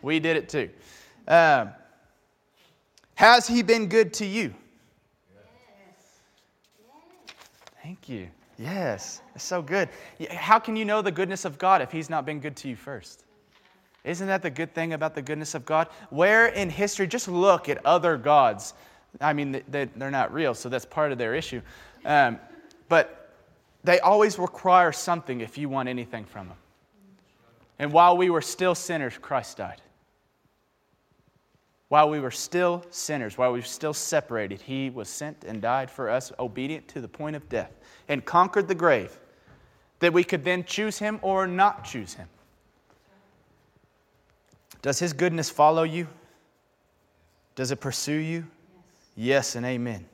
We 0.01 0.19
did 0.19 0.35
it 0.35 0.49
too. 0.49 0.69
Um, 1.27 1.69
has 3.15 3.47
he 3.47 3.63
been 3.63 3.87
good 3.87 4.13
to 4.15 4.25
you? 4.25 4.53
Yes. 5.33 6.19
Thank 7.81 8.09
you. 8.09 8.27
Yes, 8.57 9.21
it's 9.33 9.43
so 9.43 9.61
good. 9.61 9.87
How 10.29 10.59
can 10.59 10.75
you 10.75 10.83
know 10.83 11.01
the 11.01 11.11
goodness 11.11 11.45
of 11.45 11.57
God 11.57 11.81
if 11.81 11.91
he's 11.91 12.09
not 12.09 12.25
been 12.25 12.39
good 12.39 12.55
to 12.57 12.67
you 12.67 12.75
first? 12.75 13.23
Isn't 14.03 14.27
that 14.27 14.41
the 14.41 14.49
good 14.49 14.73
thing 14.75 14.93
about 14.93 15.15
the 15.15 15.21
goodness 15.21 15.55
of 15.55 15.65
God? 15.65 15.87
Where 16.09 16.47
in 16.47 16.69
history, 16.69 17.07
just 17.07 17.27
look 17.27 17.69
at 17.69 17.83
other 17.85 18.17
gods. 18.17 18.73
I 19.21 19.31
mean, 19.31 19.63
they're 19.69 20.11
not 20.11 20.33
real, 20.33 20.53
so 20.53 20.67
that's 20.67 20.85
part 20.85 21.11
of 21.11 21.17
their 21.17 21.33
issue. 21.33 21.61
Um, 22.03 22.39
but 22.89 23.20
they 23.83 23.99
always 23.99 24.37
require 24.37 24.91
something 24.91 25.41
if 25.41 25.57
you 25.57 25.69
want 25.69 25.89
anything 25.89 26.25
from 26.25 26.47
them. 26.47 26.57
And 27.79 27.91
while 27.91 28.15
we 28.15 28.29
were 28.29 28.41
still 28.41 28.75
sinners, 28.75 29.17
Christ 29.17 29.57
died. 29.57 29.81
While 31.87 32.09
we 32.09 32.19
were 32.19 32.31
still 32.31 32.85
sinners, 32.89 33.37
while 33.37 33.51
we 33.51 33.59
were 33.59 33.65
still 33.65 33.93
separated, 33.93 34.61
He 34.61 34.89
was 34.89 35.09
sent 35.09 35.43
and 35.43 35.61
died 35.61 35.89
for 35.89 36.09
us, 36.09 36.31
obedient 36.39 36.87
to 36.89 37.01
the 37.01 37.07
point 37.07 37.35
of 37.35 37.49
death, 37.49 37.71
and 38.07 38.23
conquered 38.23 38.67
the 38.67 38.75
grave, 38.75 39.19
that 39.99 40.13
we 40.13 40.23
could 40.23 40.43
then 40.43 40.63
choose 40.63 40.99
Him 40.99 41.19
or 41.21 41.47
not 41.47 41.83
choose 41.83 42.13
Him. 42.13 42.29
Does 44.81 44.99
His 44.99 45.11
goodness 45.11 45.49
follow 45.49 45.83
you? 45.83 46.07
Does 47.55 47.71
it 47.71 47.81
pursue 47.81 48.13
you? 48.13 48.47
Yes, 49.15 49.53
yes 49.53 49.55
and 49.55 49.65
amen. 49.65 50.05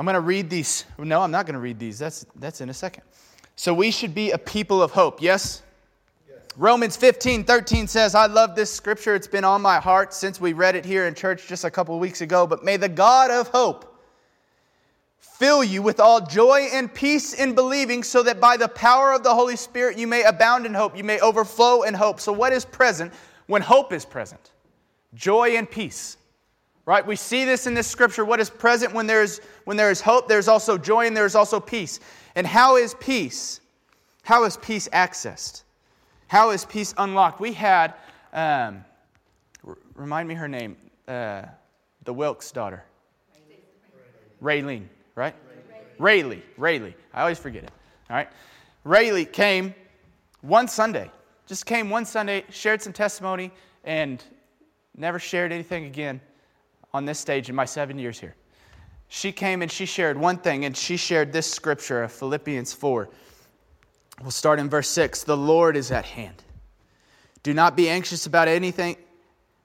I'm 0.00 0.06
going 0.06 0.14
to 0.14 0.20
read 0.20 0.48
these. 0.48 0.86
No, 0.96 1.20
I'm 1.20 1.30
not 1.30 1.44
going 1.44 1.52
to 1.52 1.60
read 1.60 1.78
these. 1.78 1.98
That's, 1.98 2.24
that's 2.36 2.62
in 2.62 2.70
a 2.70 2.72
second. 2.72 3.02
So 3.54 3.74
we 3.74 3.90
should 3.90 4.14
be 4.14 4.30
a 4.30 4.38
people 4.38 4.82
of 4.82 4.92
hope. 4.92 5.20
Yes? 5.20 5.62
yes? 6.26 6.38
Romans 6.56 6.96
15, 6.96 7.44
13 7.44 7.86
says, 7.86 8.14
I 8.14 8.24
love 8.24 8.56
this 8.56 8.72
scripture. 8.72 9.14
It's 9.14 9.26
been 9.26 9.44
on 9.44 9.60
my 9.60 9.78
heart 9.78 10.14
since 10.14 10.40
we 10.40 10.54
read 10.54 10.74
it 10.74 10.86
here 10.86 11.06
in 11.06 11.14
church 11.14 11.48
just 11.48 11.64
a 11.64 11.70
couple 11.70 11.94
of 11.94 12.00
weeks 12.00 12.22
ago. 12.22 12.46
But 12.46 12.64
may 12.64 12.78
the 12.78 12.88
God 12.88 13.30
of 13.30 13.48
hope 13.48 13.94
fill 15.18 15.62
you 15.62 15.82
with 15.82 16.00
all 16.00 16.26
joy 16.26 16.68
and 16.72 16.94
peace 16.94 17.34
in 17.34 17.54
believing, 17.54 18.02
so 18.02 18.22
that 18.22 18.40
by 18.40 18.56
the 18.56 18.68
power 18.68 19.12
of 19.12 19.22
the 19.22 19.34
Holy 19.34 19.56
Spirit 19.56 19.98
you 19.98 20.06
may 20.06 20.22
abound 20.22 20.64
in 20.64 20.72
hope, 20.72 20.96
you 20.96 21.04
may 21.04 21.20
overflow 21.20 21.82
in 21.82 21.92
hope. 21.92 22.20
So, 22.20 22.32
what 22.32 22.54
is 22.54 22.64
present 22.64 23.12
when 23.48 23.60
hope 23.60 23.92
is 23.92 24.06
present? 24.06 24.52
Joy 25.12 25.58
and 25.58 25.70
peace. 25.70 26.16
Right? 26.90 27.06
We 27.06 27.14
see 27.14 27.44
this 27.44 27.68
in 27.68 27.74
this 27.74 27.86
scripture. 27.86 28.24
What 28.24 28.40
is 28.40 28.50
present 28.50 28.92
when 28.92 29.06
there's 29.06 29.38
when 29.62 29.76
there 29.76 29.92
is 29.92 30.00
hope, 30.00 30.26
there's 30.26 30.48
also 30.48 30.76
joy 30.76 31.06
and 31.06 31.16
there's 31.16 31.36
also 31.36 31.60
peace. 31.60 32.00
And 32.34 32.44
how 32.44 32.78
is 32.78 32.94
peace? 32.98 33.60
How 34.24 34.42
is 34.42 34.56
peace 34.56 34.88
accessed? 34.92 35.62
How 36.26 36.50
is 36.50 36.64
peace 36.64 36.92
unlocked? 36.98 37.38
We 37.38 37.52
had, 37.52 37.94
um, 38.32 38.84
remind 39.94 40.28
me 40.28 40.34
her 40.34 40.48
name, 40.48 40.76
uh, 41.06 41.42
the 42.02 42.12
Wilkes 42.12 42.50
daughter. 42.50 42.82
Raylene 44.42 44.88
right? 45.14 45.36
Rayleigh. 46.00 46.42
Rayleigh. 46.56 46.94
I 47.14 47.20
always 47.20 47.38
forget 47.38 47.62
it. 47.62 47.70
All 48.10 48.16
right. 48.16 48.28
Rayleigh 48.82 49.26
came 49.26 49.76
one 50.40 50.66
Sunday, 50.66 51.08
just 51.46 51.66
came 51.66 51.88
one 51.88 52.04
Sunday, 52.04 52.42
shared 52.50 52.82
some 52.82 52.92
testimony, 52.92 53.52
and 53.84 54.24
never 54.96 55.20
shared 55.20 55.52
anything 55.52 55.84
again 55.84 56.20
on 56.92 57.04
this 57.04 57.18
stage 57.18 57.48
in 57.48 57.54
my 57.54 57.64
seven 57.64 57.98
years 57.98 58.18
here. 58.18 58.34
She 59.08 59.32
came 59.32 59.62
and 59.62 59.70
she 59.70 59.86
shared 59.86 60.16
one 60.16 60.38
thing, 60.38 60.64
and 60.64 60.76
she 60.76 60.96
shared 60.96 61.32
this 61.32 61.50
scripture 61.50 62.02
of 62.02 62.12
Philippians 62.12 62.72
4. 62.72 63.08
We'll 64.22 64.30
start 64.30 64.58
in 64.58 64.68
verse 64.68 64.88
6. 64.88 65.24
The 65.24 65.36
Lord 65.36 65.76
is 65.76 65.90
at 65.90 66.04
hand. 66.04 66.42
Do 67.42 67.54
not 67.54 67.76
be 67.76 67.88
anxious 67.88 68.26
about 68.26 68.48
anything, 68.48 68.96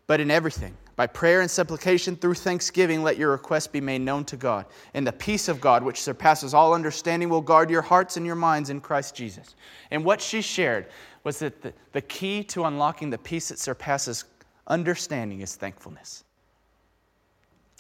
but 0.08 0.20
in 0.20 0.32
everything 0.32 0.76
by 0.96 1.08
prayer 1.08 1.42
and 1.42 1.52
supplication 1.52 2.16
through 2.16 2.36
thanksgiving, 2.36 3.04
let 3.04 3.18
your 3.18 3.32
requests 3.32 3.68
be 3.68 3.82
made 3.82 4.02
known 4.02 4.24
to 4.26 4.38
God. 4.38 4.66
And 4.94 5.06
the 5.06 5.12
peace 5.12 5.50
of 5.50 5.60
God, 5.60 5.84
which 5.84 6.02
surpasses 6.02 6.54
all 6.54 6.74
understanding, 6.74 7.28
will 7.28 7.42
guard 7.42 7.70
your 7.70 7.82
hearts 7.82 8.16
and 8.16 8.26
your 8.26 8.36
minds 8.36 8.70
in 8.70 8.80
Christ 8.80 9.14
Jesus. 9.14 9.56
And 9.92 10.06
what 10.06 10.22
she 10.22 10.42
shared 10.42 10.88
was 11.24 11.40
that 11.40 11.62
the, 11.62 11.74
the 11.92 12.02
key 12.02 12.44
to 12.46 12.66
unlocking 12.66 13.10
the 13.10 13.18
peace 13.18 13.50
that 13.50 13.60
surpasses 13.60 14.26
understanding 14.68 15.42
is 15.42 15.56
thankfulness. 15.56 16.24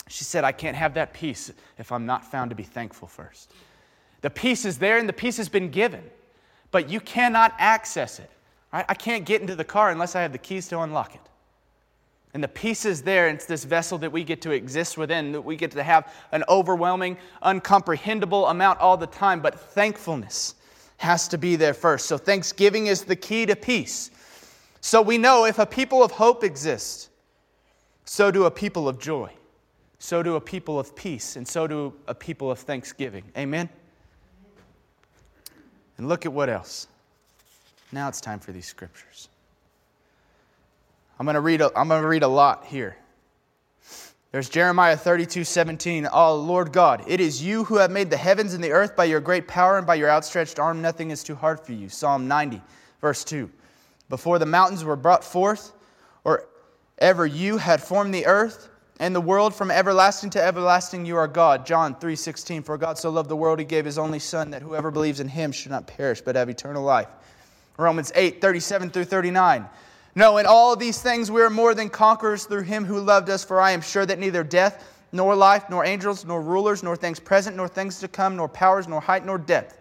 She 0.07 0.23
said, 0.23 0.43
I 0.43 0.51
can't 0.51 0.77
have 0.77 0.93
that 0.95 1.13
peace 1.13 1.51
if 1.77 1.91
I'm 1.91 2.05
not 2.05 2.29
found 2.29 2.51
to 2.51 2.55
be 2.55 2.63
thankful 2.63 3.07
first. 3.07 3.51
The 4.21 4.29
peace 4.29 4.65
is 4.65 4.77
there 4.77 4.97
and 4.97 5.09
the 5.09 5.13
peace 5.13 5.37
has 5.37 5.49
been 5.49 5.69
given, 5.69 6.03
but 6.71 6.89
you 6.89 6.99
cannot 6.99 7.53
access 7.57 8.19
it. 8.19 8.29
Right? 8.71 8.85
I 8.87 8.93
can't 8.93 9.25
get 9.25 9.41
into 9.41 9.55
the 9.55 9.63
car 9.63 9.89
unless 9.89 10.15
I 10.15 10.21
have 10.21 10.31
the 10.31 10.37
keys 10.37 10.67
to 10.69 10.79
unlock 10.81 11.15
it. 11.15 11.21
And 12.33 12.43
the 12.43 12.49
peace 12.49 12.83
is 12.83 13.01
there. 13.01 13.29
It's 13.29 13.45
this 13.45 13.63
vessel 13.63 13.97
that 13.99 14.11
we 14.11 14.25
get 14.25 14.41
to 14.41 14.51
exist 14.51 14.97
within, 14.97 15.31
that 15.31 15.41
we 15.41 15.55
get 15.55 15.71
to 15.71 15.83
have 15.83 16.13
an 16.33 16.43
overwhelming, 16.49 17.17
uncomprehendable 17.41 18.51
amount 18.51 18.81
all 18.81 18.97
the 18.97 19.07
time. 19.07 19.39
But 19.39 19.57
thankfulness 19.57 20.55
has 20.97 21.29
to 21.29 21.37
be 21.37 21.55
there 21.55 21.73
first. 21.73 22.07
So 22.07 22.17
thanksgiving 22.17 22.87
is 22.87 23.05
the 23.05 23.15
key 23.15 23.45
to 23.45 23.55
peace. 23.55 24.11
So 24.81 25.01
we 25.01 25.17
know 25.17 25.45
if 25.45 25.59
a 25.59 25.65
people 25.65 26.03
of 26.03 26.11
hope 26.11 26.43
exist, 26.43 27.09
so 28.03 28.31
do 28.31 28.45
a 28.45 28.51
people 28.51 28.89
of 28.89 28.99
joy, 28.99 29.31
so 30.05 30.21
do 30.21 30.35
a 30.35 30.41
people 30.41 30.79
of 30.79 30.95
peace, 30.95 31.35
and 31.35 31.47
so 31.47 31.65
do 31.65 31.91
a 32.07 32.13
people 32.13 32.51
of 32.51 32.59
thanksgiving. 32.59 33.23
Amen? 33.35 33.67
And 35.97 36.07
look 36.07 36.27
at 36.27 36.31
what 36.31 36.47
else. 36.47 36.87
Now 37.91 38.07
it's 38.07 38.21
time 38.21 38.39
for 38.39 38.51
these 38.51 38.67
scriptures. 38.67 39.29
I'm 41.17 41.25
going 41.25 41.33
to 41.33 41.41
read 41.41 41.61
a, 41.61 41.71
I'm 41.75 41.87
going 41.87 42.03
to 42.03 42.07
read 42.07 42.21
a 42.21 42.27
lot 42.27 42.65
here. 42.65 42.95
There's 44.31 44.47
Jeremiah 44.47 44.95
32, 44.95 45.43
17. 45.43 46.07
Oh, 46.13 46.35
Lord 46.35 46.71
God, 46.71 47.03
it 47.07 47.19
is 47.19 47.41
you 47.41 47.63
who 47.63 47.77
have 47.77 47.89
made 47.89 48.11
the 48.11 48.17
heavens 48.17 48.53
and 48.53 48.63
the 48.63 48.73
earth 48.73 48.95
by 48.95 49.05
your 49.05 49.21
great 49.21 49.47
power 49.47 49.79
and 49.79 49.87
by 49.87 49.95
your 49.95 50.11
outstretched 50.11 50.59
arm. 50.59 50.83
Nothing 50.83 51.09
is 51.09 51.23
too 51.23 51.35
hard 51.35 51.59
for 51.59 51.71
you. 51.71 51.89
Psalm 51.89 52.27
90, 52.27 52.61
verse 53.01 53.23
2. 53.23 53.49
Before 54.09 54.37
the 54.37 54.45
mountains 54.45 54.83
were 54.83 54.97
brought 54.97 55.23
forth, 55.23 55.71
or 56.23 56.45
ever 56.99 57.25
you 57.25 57.57
had 57.57 57.81
formed 57.81 58.13
the 58.13 58.27
earth 58.27 58.69
and 58.99 59.13
the 59.13 59.21
world 59.21 59.53
from 59.53 59.71
everlasting 59.71 60.29
to 60.31 60.41
everlasting, 60.41 61.05
you 61.05 61.17
are 61.17 61.27
God. 61.27 61.65
John 61.65 61.95
3.16 61.95 62.63
For 62.63 62.77
God 62.77 62.97
so 62.97 63.09
loved 63.09 63.29
the 63.29 63.35
world, 63.35 63.59
he 63.59 63.65
gave 63.65 63.83
his 63.83 63.97
only 63.97 64.19
Son, 64.19 64.51
that 64.51 64.61
whoever 64.61 64.89
believes 64.89 65.19
in 65.19 65.27
him 65.27 65.51
should 65.51 65.71
not 65.71 65.85
perish, 65.85 66.21
but 66.21 66.35
have 66.35 66.49
eternal 66.49 66.83
life. 66.83 67.07
Romans 67.77 68.11
8:37 68.15 68.91
through 68.91 69.05
39. 69.05 69.67
No, 70.15 70.37
in 70.37 70.45
all 70.45 70.77
these 70.77 71.01
things 71.01 71.29
we 71.29 71.41
are 71.41 71.49
more 71.49 71.73
than 71.73 71.89
conquerors 71.89 72.45
through 72.45 72.61
him 72.61 72.85
who 72.85 73.01
loved 73.01 73.29
us, 73.29 73.43
for 73.43 73.59
I 73.59 73.71
am 73.71 73.81
sure 73.81 74.05
that 74.05 74.17
neither 74.17 74.45
death, 74.45 74.87
nor 75.11 75.35
life, 75.35 75.69
nor 75.69 75.83
angels, 75.83 76.23
nor 76.23 76.41
rulers, 76.41 76.83
nor 76.83 76.95
things 76.95 77.19
present, 77.19 77.57
nor 77.57 77.67
things 77.67 77.99
to 77.99 78.07
come, 78.07 78.37
nor 78.37 78.47
powers, 78.47 78.87
nor 78.87 79.01
height, 79.01 79.25
nor 79.25 79.37
depth, 79.37 79.77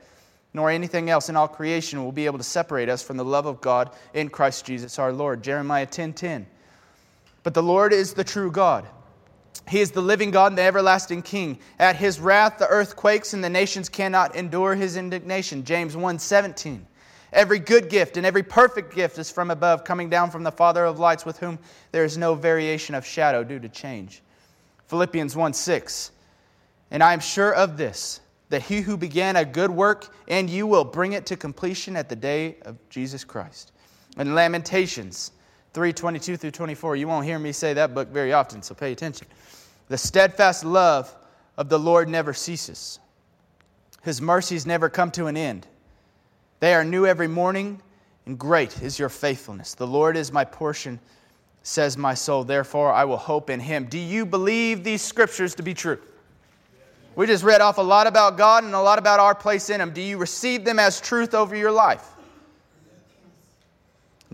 nor 0.53 0.71
anything 0.71 1.09
else 1.09 1.29
in 1.29 1.37
all 1.37 1.47
creation 1.47 2.03
will 2.03 2.11
be 2.11 2.27
able 2.27 2.39
to 2.39 2.45
separate 2.45 2.89
us 2.89 3.01
from 3.01 3.17
the 3.17 3.25
love 3.25 3.47
of 3.47 3.61
God 3.61 3.91
in 4.13 4.29
Christ 4.29 4.65
Jesus 4.65 4.99
our 4.99 5.13
Lord. 5.13 5.45
Jeremiah 5.45 5.87
10.10 5.87 6.17
10. 6.17 6.47
But 7.45 7.55
the 7.55 7.63
Lord 7.63 7.93
is 7.93 8.15
the 8.15 8.25
true 8.25 8.51
God. 8.51 8.89
He 9.69 9.81
is 9.81 9.91
the 9.91 10.03
living 10.03 10.31
God 10.31 10.53
and 10.53 10.59
the 10.59 10.63
everlasting 10.63 11.23
King. 11.23 11.59
At 11.79 11.97
his 11.97 12.21
wrath 12.21 12.59
the 12.59 12.67
earth 12.69 12.97
quakes 12.97 13.33
and 13.33 13.43
the 13.43 13.51
nations 13.51 13.89
cannot 13.89 14.37
endure 14.37 14.75
his 14.75 14.97
indignation. 14.97 15.65
James 15.65 15.97
1 15.97 16.19
17. 16.19 16.87
Every 17.33 17.59
good 17.59 17.89
gift 17.89 18.17
and 18.17 18.25
every 18.25 18.45
perfect 18.45 18.95
gift 18.95 19.19
is 19.19 19.31
from 19.31 19.51
above, 19.51 19.83
coming 19.83 20.09
down 20.09 20.31
from 20.31 20.45
the 20.45 20.53
Father 20.53 20.85
of 20.85 21.01
lights, 21.01 21.27
with 21.27 21.39
whom 21.39 21.59
there 21.91 22.05
is 22.05 22.17
no 22.17 22.35
variation 22.35 22.95
of 22.95 23.05
shadow 23.05 23.43
due 23.43 23.59
to 23.59 23.69
change. 23.69 24.23
Philippians 24.87 25.35
1 25.35 25.53
6. 25.53 26.13
And 26.93 27.03
I 27.03 27.13
am 27.13 27.21
sure 27.21 27.53
of 27.53 27.77
this, 27.77 28.21
that 28.51 28.63
he 28.63 28.81
who 28.81 28.97
began 28.97 29.35
a 29.35 29.45
good 29.45 29.71
work 29.71 30.15
and 30.29 30.49
you 30.49 30.67
will 30.67 30.85
bring 30.85 31.15
it 31.15 31.27
to 31.27 31.37
completion 31.37 31.97
at 31.97 32.09
the 32.09 32.17
day 32.17 32.57
of 32.63 32.77
Jesus 32.89 33.25
Christ. 33.25 33.73
And 34.17 34.37
Lamentations 34.37 35.33
3 35.75 35.93
22 35.93 36.37
through 36.37 36.53
24. 36.53 36.97
You 36.97 37.09
won't 37.09 37.27
hear 37.27 37.39
me 37.39 37.51
say 37.51 37.75
that 37.75 37.95
book 37.95 38.09
very 38.09 38.33
often, 38.33 38.63
so 38.63 38.75
pay 38.75 38.93
attention. 38.93 39.27
The 39.89 39.99
steadfast 39.99 40.65
love 40.65 41.15
of 41.59 41.69
the 41.69 41.79
Lord 41.79 42.09
never 42.09 42.33
ceases, 42.33 43.01
His 44.03 44.23
mercies 44.23 44.67
never 44.67 44.89
come 44.89 45.11
to 45.13 45.27
an 45.27 45.37
end. 45.37 45.67
They 46.61 46.75
are 46.75 46.85
new 46.85 47.07
every 47.07 47.29
morning, 47.29 47.83
and 48.25 48.39
great 48.39 48.81
is 48.81 48.99
your 48.99 49.09
faithfulness. 49.09 49.75
The 49.75 49.87
Lord 49.87 50.17
is 50.17 50.33
my 50.33 50.45
portion, 50.45 51.01
says 51.63 51.99
my 51.99 52.15
soul. 52.15 52.45
Therefore, 52.45 52.93
I 52.93 53.05
will 53.05 53.19
hope 53.19 53.51
in 53.51 53.61
Him. 53.61 53.87
Do 53.87 53.99
you 53.99 54.25
believe 54.25 54.85
these 54.85 55.03
scriptures 55.03 55.55
to 55.57 55.63
be 55.63 55.75
true? 55.75 55.99
We 57.17 57.27
just 57.27 57.45
read 57.45 57.61
off 57.61 57.79
a 57.79 57.83
lot 57.83 58.07
about 58.07 58.39
God 58.39 58.65
and 58.65 58.75
a 58.75 58.81
lot 58.81 58.99
about 58.99 59.21
our 59.21 59.35
place 59.35 59.71
in 59.71 59.81
Him. 59.81 59.93
Do 59.93 60.01
you 60.01 60.19
receive 60.19 60.65
them 60.65 60.79
as 60.79 61.01
truth 61.01 61.35
over 61.35 61.55
your 61.55 61.73
life? 61.73 62.14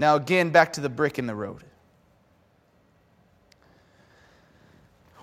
Now, 0.01 0.17
again, 0.17 0.49
back 0.49 0.73
to 0.73 0.81
the 0.81 0.89
brick 0.89 1.19
in 1.19 1.27
the 1.27 1.35
road. 1.35 1.63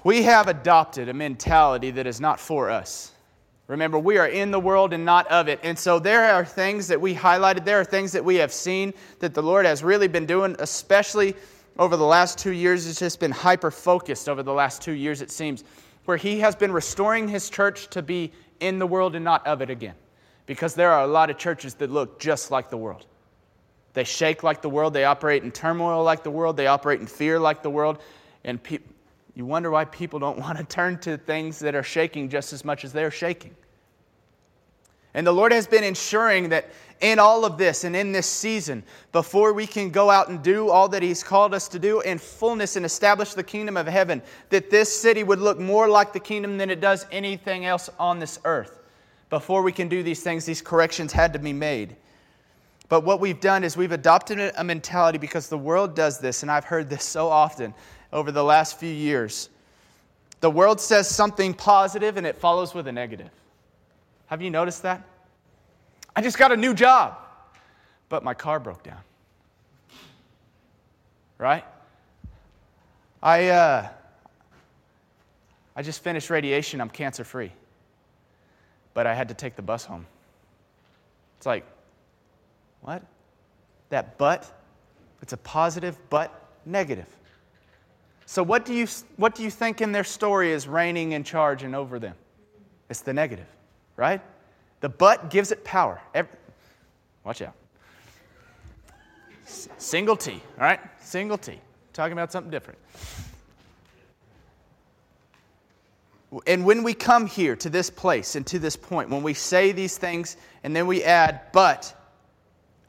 We 0.04 0.22
have 0.22 0.48
adopted 0.48 1.10
a 1.10 1.16
mentality 1.16 1.90
that 1.90 2.06
is 2.06 2.22
not 2.22 2.40
for 2.40 2.70
us. 2.70 3.12
Remember, 3.66 3.98
we 3.98 4.20
are 4.20 4.28
in 4.28 4.52
the 4.52 4.60
world 4.60 4.94
and 4.94 5.04
not 5.04 5.26
of 5.32 5.48
it. 5.48 5.60
And 5.64 5.78
so 5.78 5.98
there 5.98 6.32
are 6.32 6.46
things 6.46 6.88
that 6.90 7.02
we 7.02 7.16
highlighted, 7.16 7.66
there 7.66 7.80
are 7.80 7.84
things 7.84 8.12
that 8.12 8.24
we 8.24 8.36
have 8.36 8.54
seen 8.54 8.94
that 9.18 9.34
the 9.34 9.42
Lord 9.42 9.66
has 9.66 9.84
really 9.84 10.08
been 10.08 10.28
doing, 10.28 10.56
especially 10.60 11.34
over 11.80 11.98
the 11.98 12.06
last 12.06 12.38
two 12.38 12.54
years. 12.54 12.86
It's 12.86 13.00
just 13.00 13.20
been 13.20 13.32
hyper 13.32 13.72
focused 13.72 14.30
over 14.30 14.44
the 14.44 14.54
last 14.54 14.84
two 14.84 14.94
years, 14.94 15.24
it 15.24 15.32
seems, 15.32 15.64
where 16.06 16.18
He 16.18 16.40
has 16.42 16.56
been 16.56 16.72
restoring 16.72 17.28
His 17.28 17.50
church 17.50 17.88
to 17.88 18.04
be 18.04 18.32
in 18.60 18.78
the 18.78 18.86
world 18.86 19.16
and 19.16 19.26
not 19.26 19.46
of 19.48 19.64
it 19.64 19.72
again. 19.72 19.96
Because 20.46 20.76
there 20.76 20.92
are 20.92 21.04
a 21.04 21.08
lot 21.08 21.32
of 21.32 21.40
churches 21.40 21.74
that 21.74 21.90
look 21.90 22.20
just 22.20 22.52
like 22.52 22.70
the 22.70 22.78
world. 22.78 23.08
They 23.98 24.04
shake 24.04 24.44
like 24.44 24.62
the 24.62 24.70
world, 24.70 24.94
they 24.94 25.06
operate 25.06 25.42
in 25.42 25.52
turmoil 25.52 26.04
like 26.04 26.22
the 26.22 26.30
world, 26.30 26.56
they 26.56 26.68
operate 26.68 27.00
in 27.00 27.08
fear 27.08 27.40
like 27.40 27.64
the 27.64 27.72
world. 27.72 27.98
And 28.44 28.62
pe- 28.62 28.78
you 29.34 29.44
wonder 29.44 29.72
why 29.72 29.86
people 29.86 30.20
don't 30.20 30.38
want 30.46 30.60
to 30.60 30.64
turn 30.64 31.00
to 31.00 31.18
things 31.18 31.58
that 31.58 31.74
are 31.74 31.82
shaking 31.82 32.30
just 32.30 32.54
as 32.54 32.64
much 32.64 32.86
as 32.86 32.94
they're 32.94 33.10
shaking. 33.10 33.56
And 35.16 35.26
the 35.26 35.32
Lord 35.32 35.52
has 35.52 35.66
been 35.66 35.84
ensuring 35.84 36.50
that 36.50 36.70
in 37.02 37.18
all 37.18 37.44
of 37.44 37.58
this 37.58 37.86
and 37.86 37.96
in 37.96 38.12
this 38.12 38.28
season, 38.28 38.84
before 39.14 39.52
we 39.52 39.66
can 39.66 39.90
go 39.90 40.12
out 40.12 40.30
and 40.30 40.44
do 40.44 40.70
all 40.70 40.88
that 40.90 41.02
He's 41.02 41.24
called 41.24 41.56
us 41.56 41.68
to 41.70 41.80
do 41.80 42.02
in 42.02 42.20
fullness 42.20 42.76
and 42.76 42.86
establish 42.86 43.34
the 43.34 43.42
kingdom 43.42 43.78
of 43.78 43.88
heaven, 43.88 44.22
that 44.52 44.70
this 44.70 44.96
city 44.96 45.24
would 45.24 45.40
look 45.40 45.58
more 45.58 45.90
like 45.90 46.14
the 46.14 46.20
kingdom 46.20 46.60
than 46.60 46.70
it 46.70 46.82
does 46.82 47.08
anything 47.12 47.66
else 47.66 47.90
on 47.98 48.20
this 48.20 48.38
earth. 48.46 48.78
Before 49.32 49.64
we 49.64 49.72
can 49.72 49.90
do 49.90 50.04
these 50.04 50.22
things, 50.22 50.46
these 50.46 50.62
corrections 50.62 51.12
had 51.12 51.34
to 51.34 51.40
be 51.40 51.52
made. 51.52 51.96
But 52.90 53.02
what 53.02 53.20
we've 53.20 53.40
done 53.40 53.64
is 53.64 53.76
we've 53.76 53.92
adopted 53.92 54.40
a 54.56 54.64
mentality 54.64 55.18
because 55.18 55.50
the 55.50 55.58
world 55.58 55.96
does 55.96 56.20
this, 56.20 56.42
and 56.42 56.52
I've 56.52 56.64
heard 56.64 56.90
this 56.90 57.04
so 57.04 57.28
often 57.28 57.74
over 58.14 58.32
the 58.32 58.44
last 58.44 58.80
few 58.80 58.94
years. 58.94 59.50
The 60.40 60.50
world 60.50 60.80
says 60.80 61.10
something 61.10 61.54
positive 61.54 62.18
and 62.18 62.26
it 62.26 62.38
follows 62.38 62.74
with 62.74 62.88
a 62.88 62.92
negative. 62.92 63.30
Have 64.28 64.42
you 64.42 64.50
noticed 64.50 64.84
that? 64.84 65.04
I 66.16 66.22
just 66.22 66.38
got 66.38 66.52
a 66.52 66.58
new 66.58 66.74
job, 66.74 67.18
but 68.10 68.24
my 68.24 68.34
car 68.34 68.60
broke 68.60 68.84
down. 68.84 69.00
Right? 71.38 71.66
I, 73.22 73.50
uh, 73.50 73.90
I 75.76 75.82
just 75.82 76.04
finished 76.04 76.30
radiation. 76.30 76.82
I'm 76.82 76.90
cancer 76.90 77.24
free. 77.24 77.52
But 78.94 79.06
I 79.06 79.14
had 79.14 79.28
to 79.30 79.34
take 79.34 79.56
the 79.56 79.62
bus 79.62 79.86
home. 79.86 80.06
It's 81.38 81.46
like, 81.46 81.66
what? 82.82 83.04
That 83.90 84.18
but? 84.18 84.52
It's 85.22 85.34
a 85.34 85.38
positive 85.38 85.98
but 86.10 86.50
negative. 86.66 87.08
So, 88.26 88.44
what 88.44 88.66
do, 88.66 88.74
you, 88.74 88.88
what 89.16 89.36
do 89.36 89.44
you 89.44 89.50
think 89.50 89.80
in 89.82 89.94
their 89.94 90.04
story 90.04 90.52
is 90.52 90.68
reigning 90.68 91.14
in 91.14 91.24
charge 91.24 91.64
and 91.64 91.74
over 91.74 91.98
them? 91.98 92.16
It's 92.90 93.00
the 93.00 93.14
negative, 93.14 93.48
right? 93.96 94.22
The 94.82 94.90
but 94.90 95.30
gives 95.30 95.52
it 95.52 95.64
power. 95.64 96.02
Every, 96.14 96.32
watch 97.24 97.42
out. 97.42 97.54
S- 99.46 99.70
single 99.78 100.18
T, 100.18 100.42
all 100.58 100.64
right? 100.66 100.80
Single 101.02 101.38
T. 101.38 101.60
Talking 101.94 102.14
about 102.14 102.32
something 102.32 102.52
different. 102.52 102.80
And 106.46 106.66
when 106.66 106.84
we 106.84 106.94
come 106.94 107.26
here 107.26 107.56
to 107.56 107.70
this 107.70 107.90
place 107.90 108.36
and 108.36 108.46
to 108.48 108.60
this 108.60 108.76
point, 108.76 109.10
when 109.10 109.24
we 109.24 109.34
say 109.34 109.72
these 109.72 109.98
things 109.98 110.36
and 110.64 110.76
then 110.76 110.86
we 110.86 111.04
add, 111.04 111.42
but, 111.54 111.97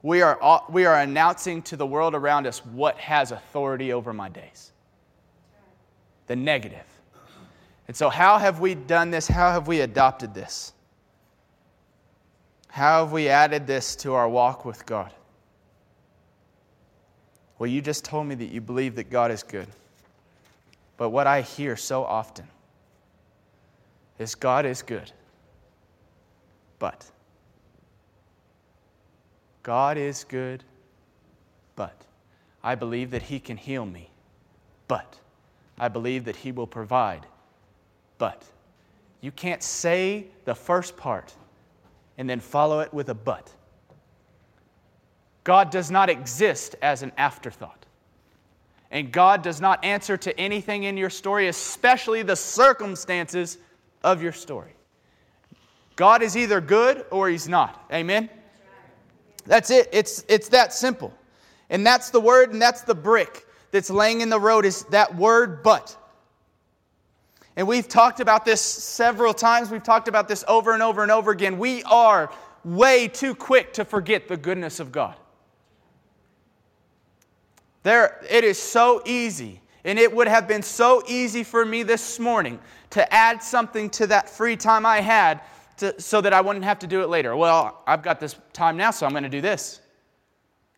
we 0.02 0.22
are, 0.22 0.62
we 0.68 0.84
are 0.84 1.00
announcing 1.00 1.62
to 1.62 1.76
the 1.76 1.86
world 1.86 2.14
around 2.14 2.46
us 2.46 2.64
what 2.64 2.96
has 2.98 3.32
authority 3.32 3.92
over 3.92 4.12
my 4.12 4.28
days 4.28 4.72
the 6.28 6.36
negative. 6.36 6.84
And 7.88 7.96
so, 7.96 8.10
how 8.10 8.36
have 8.36 8.60
we 8.60 8.74
done 8.74 9.10
this? 9.10 9.26
How 9.26 9.50
have 9.50 9.66
we 9.66 9.80
adopted 9.80 10.34
this? 10.34 10.74
How 12.68 13.02
have 13.02 13.12
we 13.12 13.28
added 13.28 13.66
this 13.66 13.96
to 13.96 14.12
our 14.12 14.28
walk 14.28 14.66
with 14.66 14.84
God? 14.84 15.10
Well, 17.58 17.68
you 17.68 17.80
just 17.80 18.04
told 18.04 18.26
me 18.26 18.34
that 18.36 18.50
you 18.50 18.60
believe 18.60 18.94
that 18.96 19.10
God 19.10 19.30
is 19.30 19.42
good. 19.42 19.66
But 20.98 21.10
what 21.10 21.26
I 21.26 21.40
hear 21.40 21.76
so 21.76 22.04
often 22.04 22.46
is 24.18 24.34
God 24.34 24.66
is 24.66 24.82
good. 24.82 25.10
But. 26.78 27.10
God 29.62 29.96
is 29.98 30.24
good, 30.24 30.64
but 31.76 31.94
I 32.62 32.74
believe 32.74 33.10
that 33.10 33.22
He 33.22 33.40
can 33.40 33.56
heal 33.56 33.84
me, 33.84 34.10
but 34.86 35.18
I 35.78 35.88
believe 35.88 36.24
that 36.24 36.36
He 36.36 36.52
will 36.52 36.66
provide, 36.66 37.26
but 38.18 38.44
you 39.20 39.30
can't 39.32 39.62
say 39.62 40.26
the 40.44 40.54
first 40.54 40.96
part 40.96 41.34
and 42.16 42.28
then 42.28 42.40
follow 42.40 42.80
it 42.80 42.92
with 42.92 43.08
a 43.08 43.14
but. 43.14 43.52
God 45.44 45.70
does 45.70 45.90
not 45.90 46.10
exist 46.10 46.76
as 46.82 47.02
an 47.02 47.12
afterthought. 47.16 47.86
And 48.90 49.12
God 49.12 49.42
does 49.42 49.60
not 49.60 49.84
answer 49.84 50.16
to 50.16 50.38
anything 50.38 50.84
in 50.84 50.96
your 50.96 51.10
story, 51.10 51.48
especially 51.48 52.22
the 52.22 52.36
circumstances 52.36 53.58
of 54.02 54.22
your 54.22 54.32
story. 54.32 54.72
God 55.96 56.22
is 56.22 56.36
either 56.36 56.60
good 56.60 57.04
or 57.10 57.28
He's 57.28 57.48
not. 57.48 57.84
Amen? 57.92 58.30
That's 59.48 59.70
it. 59.70 59.88
It's, 59.92 60.24
it's 60.28 60.50
that 60.50 60.72
simple. 60.72 61.12
And 61.70 61.84
that's 61.84 62.10
the 62.10 62.20
word 62.20 62.52
and 62.52 62.60
that's 62.60 62.82
the 62.82 62.94
brick 62.94 63.46
that's 63.70 63.90
laying 63.90 64.20
in 64.20 64.28
the 64.28 64.38
road 64.38 64.64
is 64.64 64.84
that 64.84 65.16
word 65.16 65.62
but. 65.62 65.96
And 67.56 67.66
we've 67.66 67.88
talked 67.88 68.20
about 68.20 68.44
this 68.44 68.60
several 68.60 69.34
times. 69.34 69.70
We've 69.70 69.82
talked 69.82 70.06
about 70.06 70.28
this 70.28 70.44
over 70.46 70.74
and 70.74 70.82
over 70.82 71.02
and 71.02 71.10
over 71.10 71.32
again. 71.32 71.58
We 71.58 71.82
are 71.84 72.30
way 72.62 73.08
too 73.08 73.34
quick 73.34 73.72
to 73.72 73.84
forget 73.84 74.28
the 74.28 74.36
goodness 74.36 74.80
of 74.80 74.92
God. 74.92 75.16
There, 77.82 78.22
it 78.28 78.44
is 78.44 78.60
so 78.60 79.02
easy, 79.06 79.60
and 79.84 79.98
it 79.98 80.14
would 80.14 80.28
have 80.28 80.46
been 80.46 80.62
so 80.62 81.02
easy 81.08 81.42
for 81.42 81.64
me 81.64 81.82
this 81.82 82.18
morning 82.18 82.58
to 82.90 83.12
add 83.12 83.42
something 83.42 83.88
to 83.90 84.06
that 84.08 84.28
free 84.28 84.56
time 84.56 84.84
I 84.84 85.00
had 85.00 85.40
to, 85.78 86.00
so 86.00 86.20
that 86.20 86.32
I 86.32 86.40
wouldn't 86.40 86.64
have 86.64 86.78
to 86.80 86.86
do 86.86 87.02
it 87.02 87.08
later. 87.08 87.36
Well, 87.36 87.82
I've 87.86 88.02
got 88.02 88.20
this 88.20 88.36
time 88.52 88.76
now, 88.76 88.90
so 88.90 89.06
I'm 89.06 89.12
going 89.12 89.22
to 89.24 89.28
do 89.28 89.40
this. 89.40 89.80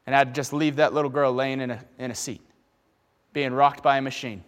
And 0.06 0.16
I'd 0.16 0.34
just 0.34 0.52
leave 0.52 0.76
that 0.76 0.94
little 0.94 1.10
girl 1.10 1.32
laying 1.32 1.60
in 1.60 1.70
a, 1.70 1.84
in 1.98 2.10
a 2.10 2.14
seat, 2.14 2.40
being 3.32 3.52
rocked 3.52 3.82
by 3.82 3.98
a 3.98 4.02
machine, 4.02 4.42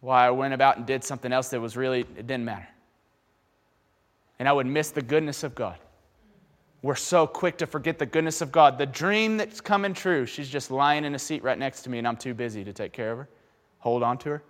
while 0.00 0.26
I 0.26 0.30
went 0.30 0.54
about 0.54 0.76
and 0.76 0.86
did 0.86 1.02
something 1.02 1.32
else 1.32 1.48
that 1.50 1.60
was 1.60 1.76
really, 1.76 2.00
it 2.00 2.26
didn't 2.26 2.44
matter. 2.44 2.68
And 4.38 4.48
I 4.48 4.52
would 4.52 4.66
miss 4.66 4.90
the 4.90 5.02
goodness 5.02 5.42
of 5.42 5.54
God. 5.54 5.78
We're 6.82 6.94
so 6.94 7.26
quick 7.26 7.58
to 7.58 7.66
forget 7.66 7.98
the 7.98 8.06
goodness 8.06 8.40
of 8.40 8.50
God. 8.50 8.78
The 8.78 8.86
dream 8.86 9.36
that's 9.36 9.60
coming 9.60 9.92
true, 9.92 10.24
she's 10.24 10.48
just 10.48 10.70
lying 10.70 11.04
in 11.04 11.14
a 11.14 11.18
seat 11.18 11.42
right 11.42 11.58
next 11.58 11.82
to 11.82 11.90
me, 11.90 11.98
and 11.98 12.08
I'm 12.08 12.16
too 12.16 12.32
busy 12.32 12.64
to 12.64 12.72
take 12.72 12.92
care 12.92 13.12
of 13.12 13.18
her, 13.18 13.28
hold 13.78 14.02
on 14.02 14.16
to 14.18 14.30
her, 14.30 14.42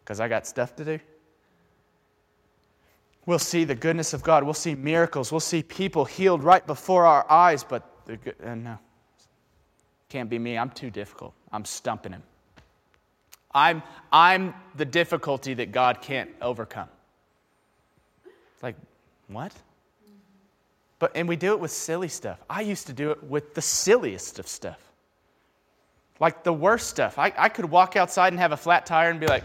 because 0.00 0.18
I 0.18 0.26
got 0.28 0.46
stuff 0.46 0.74
to 0.76 0.84
do. 0.84 0.98
We'll 3.24 3.38
see 3.38 3.64
the 3.64 3.74
goodness 3.74 4.14
of 4.14 4.22
God. 4.22 4.42
We'll 4.42 4.54
see 4.54 4.74
miracles. 4.74 5.30
We'll 5.30 5.40
see 5.40 5.62
people 5.62 6.04
healed 6.04 6.42
right 6.42 6.66
before 6.66 7.06
our 7.06 7.30
eyes, 7.30 7.62
but 7.62 7.88
the, 8.06 8.18
uh, 8.44 8.54
no. 8.54 8.78
Can't 10.08 10.28
be 10.28 10.38
me. 10.38 10.58
I'm 10.58 10.70
too 10.70 10.90
difficult. 10.90 11.32
I'm 11.52 11.64
stumping 11.64 12.12
him. 12.12 12.22
I'm, 13.54 13.82
I'm 14.10 14.54
the 14.76 14.84
difficulty 14.84 15.54
that 15.54 15.72
God 15.72 16.02
can't 16.02 16.30
overcome. 16.40 16.88
It's 18.24 18.62
like, 18.62 18.76
what? 19.28 19.52
But, 20.98 21.12
and 21.14 21.28
we 21.28 21.36
do 21.36 21.52
it 21.52 21.60
with 21.60 21.70
silly 21.70 22.08
stuff. 22.08 22.38
I 22.48 22.62
used 22.62 22.86
to 22.88 22.92
do 22.92 23.10
it 23.10 23.22
with 23.24 23.54
the 23.54 23.62
silliest 23.62 24.38
of 24.38 24.46
stuff. 24.46 24.78
Like 26.20 26.44
the 26.44 26.52
worst 26.52 26.88
stuff. 26.88 27.18
I, 27.18 27.32
I 27.36 27.48
could 27.48 27.64
walk 27.64 27.96
outside 27.96 28.32
and 28.32 28.40
have 28.40 28.52
a 28.52 28.56
flat 28.56 28.86
tire 28.86 29.10
and 29.10 29.18
be 29.18 29.26
like, 29.26 29.44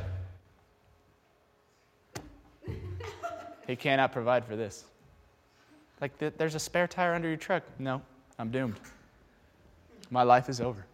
He 3.68 3.76
cannot 3.76 4.14
provide 4.14 4.46
for 4.46 4.56
this. 4.56 4.86
Like, 6.00 6.18
there's 6.38 6.56
a 6.56 6.60
spare 6.60 6.88
tire 6.88 7.14
under 7.14 7.28
your 7.28 7.38
truck. 7.38 7.64
No, 7.80 8.02
I'm 8.40 8.50
doomed. 8.50 8.80
My 10.10 10.24
life 10.24 10.48
is 10.48 10.62
over. 10.62 10.86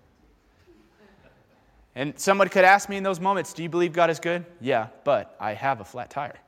And 1.95 2.17
someone 2.19 2.49
could 2.49 2.65
ask 2.65 2.89
me 2.89 2.97
in 2.97 3.03
those 3.03 3.19
moments, 3.19 3.53
Do 3.53 3.61
you 3.61 3.69
believe 3.69 3.93
God 3.93 4.09
is 4.09 4.19
good? 4.19 4.45
Yeah, 4.59 4.87
but 5.03 5.35
I 5.39 5.53
have 5.53 5.79
a 5.79 5.85
flat 5.85 6.09
tire. 6.09 6.39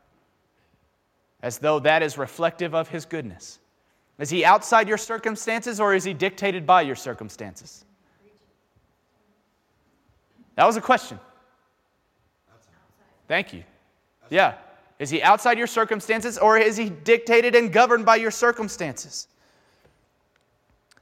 As 1.43 1.59
though 1.59 1.79
that 1.79 2.01
is 2.01 2.17
reflective 2.17 2.73
of 2.73 2.89
his 2.89 3.05
goodness. 3.05 3.59
Is 4.17 4.29
he 4.29 4.43
outside 4.43 4.87
your 4.87 4.97
circumstances 4.97 5.79
or 5.79 5.93
is 5.93 6.03
he 6.03 6.13
dictated 6.13 6.65
by 6.65 6.81
your 6.81 6.95
circumstances? 6.95 7.85
That 10.55 10.65
was 10.65 10.77
a 10.77 10.81
question. 10.81 11.19
Thank 13.27 13.53
you. 13.53 13.63
Yeah. 14.29 14.55
Is 14.99 15.09
he 15.09 15.21
outside 15.21 15.57
your 15.57 15.67
circumstances 15.67 16.37
or 16.37 16.57
is 16.57 16.77
he 16.77 16.89
dictated 16.89 17.55
and 17.55 17.71
governed 17.71 18.05
by 18.05 18.15
your 18.15 18.31
circumstances? 18.31 19.27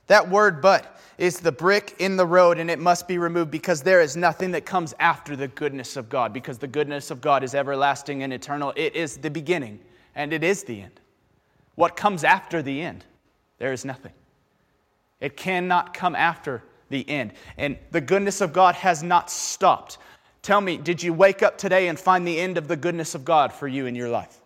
That 0.08 0.30
word 0.30 0.62
but 0.62 1.00
is 1.18 1.40
the 1.40 1.52
brick 1.52 1.96
in 2.00 2.18
the 2.18 2.26
road 2.26 2.58
and 2.58 2.70
it 2.70 2.80
must 2.80 3.08
be 3.08 3.18
removed 3.18 3.52
because 3.52 3.82
there 3.82 4.02
is 4.02 4.18
nothing 4.18 4.52
that 4.52 4.66
comes 4.66 4.94
after 5.00 5.36
the 5.36 5.48
goodness 5.48 5.96
of 5.96 6.10
God 6.10 6.34
because 6.34 6.58
the 6.58 6.68
goodness 6.68 7.12
of 7.12 7.22
God 7.22 7.44
is 7.44 7.54
everlasting 7.54 8.24
and 8.24 8.34
eternal. 8.34 8.74
It 8.76 8.96
is 8.96 9.18
the 9.18 9.30
beginning 9.30 9.80
and 10.16 10.34
it 10.34 10.44
is 10.44 10.64
the 10.64 10.82
end. 10.82 11.00
What 11.76 11.96
comes 11.96 12.24
after 12.24 12.62
the 12.62 12.82
end? 12.82 13.06
There 13.60 13.74
is 13.74 13.86
nothing. 13.86 14.12
It 15.22 15.38
cannot 15.38 15.94
come 15.94 16.16
after 16.16 16.64
the 16.90 17.08
end. 17.10 17.34
And 17.58 17.78
the 17.92 18.02
goodness 18.02 18.42
of 18.42 18.54
God 18.54 18.76
has 18.76 19.04
not 19.04 19.30
stopped. 19.30 19.98
Tell 20.44 20.60
me, 20.60 20.78
did 20.78 21.02
you 21.02 21.14
wake 21.14 21.42
up 21.42 21.58
today 21.58 21.88
and 21.88 21.98
find 21.98 22.28
the 22.28 22.38
end 22.38 22.58
of 22.58 22.68
the 22.68 22.76
goodness 22.76 23.16
of 23.16 23.24
God 23.24 23.54
for 23.54 23.68
you 23.68 23.86
in 23.86 23.96
your 23.96 24.10
life? 24.10 24.42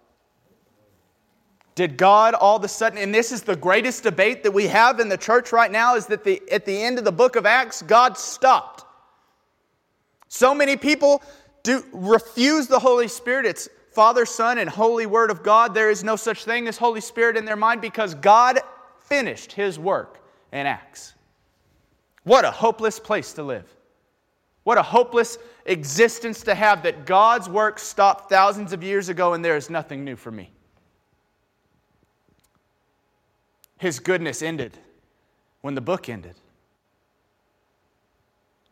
Did 1.73 1.97
God 1.97 2.35
all 2.35 2.57
of 2.57 2.63
a 2.63 2.67
sudden, 2.67 2.99
and 2.99 3.13
this 3.13 3.31
is 3.31 3.41
the 3.41 3.55
greatest 3.55 4.03
debate 4.03 4.43
that 4.43 4.51
we 4.51 4.67
have 4.67 4.99
in 4.99 5.09
the 5.09 5.17
church 5.17 5.51
right 5.51 5.71
now, 5.71 5.95
is 5.95 6.05
that 6.07 6.23
the, 6.23 6.41
at 6.51 6.65
the 6.65 6.81
end 6.81 6.99
of 6.99 7.03
the 7.03 7.11
book 7.11 7.35
of 7.35 7.45
Acts, 7.45 7.81
God 7.81 8.17
stopped. 8.17 8.85
So 10.27 10.53
many 10.53 10.77
people 10.77 11.21
do 11.63 11.83
refuse 11.91 12.67
the 12.67 12.79
Holy 12.79 13.07
Spirit. 13.07 13.45
It's 13.45 13.67
Father, 13.91 14.25
Son, 14.25 14.59
and 14.59 14.69
Holy 14.69 15.07
Word 15.07 15.31
of 15.31 15.41
God. 15.41 15.73
There 15.73 15.89
is 15.89 16.03
no 16.03 16.15
such 16.15 16.45
thing 16.45 16.67
as 16.67 16.77
Holy 16.77 17.01
Spirit 17.01 17.37
in 17.37 17.45
their 17.45 17.55
mind 17.55 17.81
because 17.81 18.13
God 18.13 18.59
finished 18.99 19.51
His 19.51 19.79
work 19.79 20.23
in 20.51 20.67
Acts. 20.67 21.13
What 22.23 22.45
a 22.45 22.51
hopeless 22.51 22.99
place 22.99 23.33
to 23.33 23.43
live. 23.43 23.76
What 24.67 24.77
a 24.77 24.83
hopeless 24.83 25.37
existence 25.65 26.43
to 26.43 26.53
have 26.53 26.83
that 26.83 27.05
God's 27.05 27.47
work 27.47 27.79
stopped 27.79 28.27
thousands 28.29 28.73
of 28.73 28.83
years 28.83 29.07
ago 29.07 29.31
and 29.31 29.45
there 29.45 29.55
is 29.55 29.69
nothing 29.69 30.03
new 30.03 30.17
for 30.17 30.29
me. 30.29 30.51
His 33.77 34.01
goodness 34.01 34.41
ended 34.41 34.77
when 35.61 35.73
the 35.73 35.79
book 35.79 36.09
ended. 36.09 36.35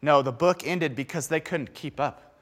No, 0.02 0.22
the 0.22 0.34
book 0.34 0.68
ended 0.68 0.98
because 0.98 1.30
they 1.30 1.40
couldn't 1.40 1.74
keep 1.74 1.98
up. 2.02 2.36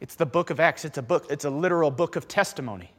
It's 0.00 0.14
the 0.14 0.24
book 0.24 0.50
of 0.50 0.60
Acts. 0.60 0.84
It's 0.84 0.98
a 0.98 1.02
book, 1.02 1.26
it's 1.30 1.46
a 1.46 1.50
literal 1.50 1.90
book 1.90 2.14
of 2.14 2.28
testimony. 2.28 2.92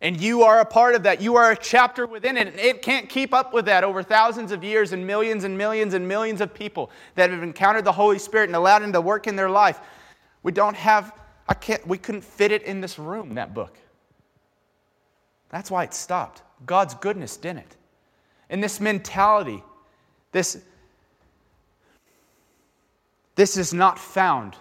And 0.00 0.20
you 0.20 0.42
are 0.42 0.60
a 0.60 0.64
part 0.64 0.94
of 0.94 1.04
that. 1.04 1.22
You 1.22 1.36
are 1.36 1.50
a 1.50 1.56
chapter 1.56 2.06
within 2.06 2.36
it. 2.36 2.48
And 2.48 2.58
it 2.58 2.82
can't 2.82 3.08
keep 3.08 3.32
up 3.32 3.54
with 3.54 3.64
that 3.64 3.82
over 3.82 4.02
thousands 4.02 4.52
of 4.52 4.62
years 4.62 4.92
and 4.92 5.06
millions 5.06 5.44
and 5.44 5.56
millions 5.56 5.94
and 5.94 6.06
millions 6.06 6.40
of 6.40 6.52
people 6.52 6.90
that 7.14 7.30
have 7.30 7.42
encountered 7.42 7.84
the 7.84 7.92
Holy 7.92 8.18
Spirit 8.18 8.48
and 8.48 8.56
allowed 8.56 8.82
Him 8.82 8.92
to 8.92 9.00
work 9.00 9.26
in 9.26 9.36
their 9.36 9.48
life. 9.48 9.80
We 10.42 10.52
don't 10.52 10.76
have, 10.76 11.14
I 11.48 11.54
can't, 11.54 11.86
we 11.86 11.96
couldn't 11.96 12.24
fit 12.24 12.52
it 12.52 12.62
in 12.64 12.80
this 12.80 12.98
room, 12.98 13.34
that 13.34 13.54
book. 13.54 13.76
That's 15.48 15.70
why 15.70 15.84
it 15.84 15.94
stopped. 15.94 16.42
God's 16.66 16.94
goodness 16.94 17.36
didn't. 17.36 17.76
And 18.50 18.62
this 18.62 18.80
mentality, 18.80 19.62
this, 20.32 20.58
this 23.34 23.56
is 23.56 23.72
not 23.72 23.98
found 23.98 24.56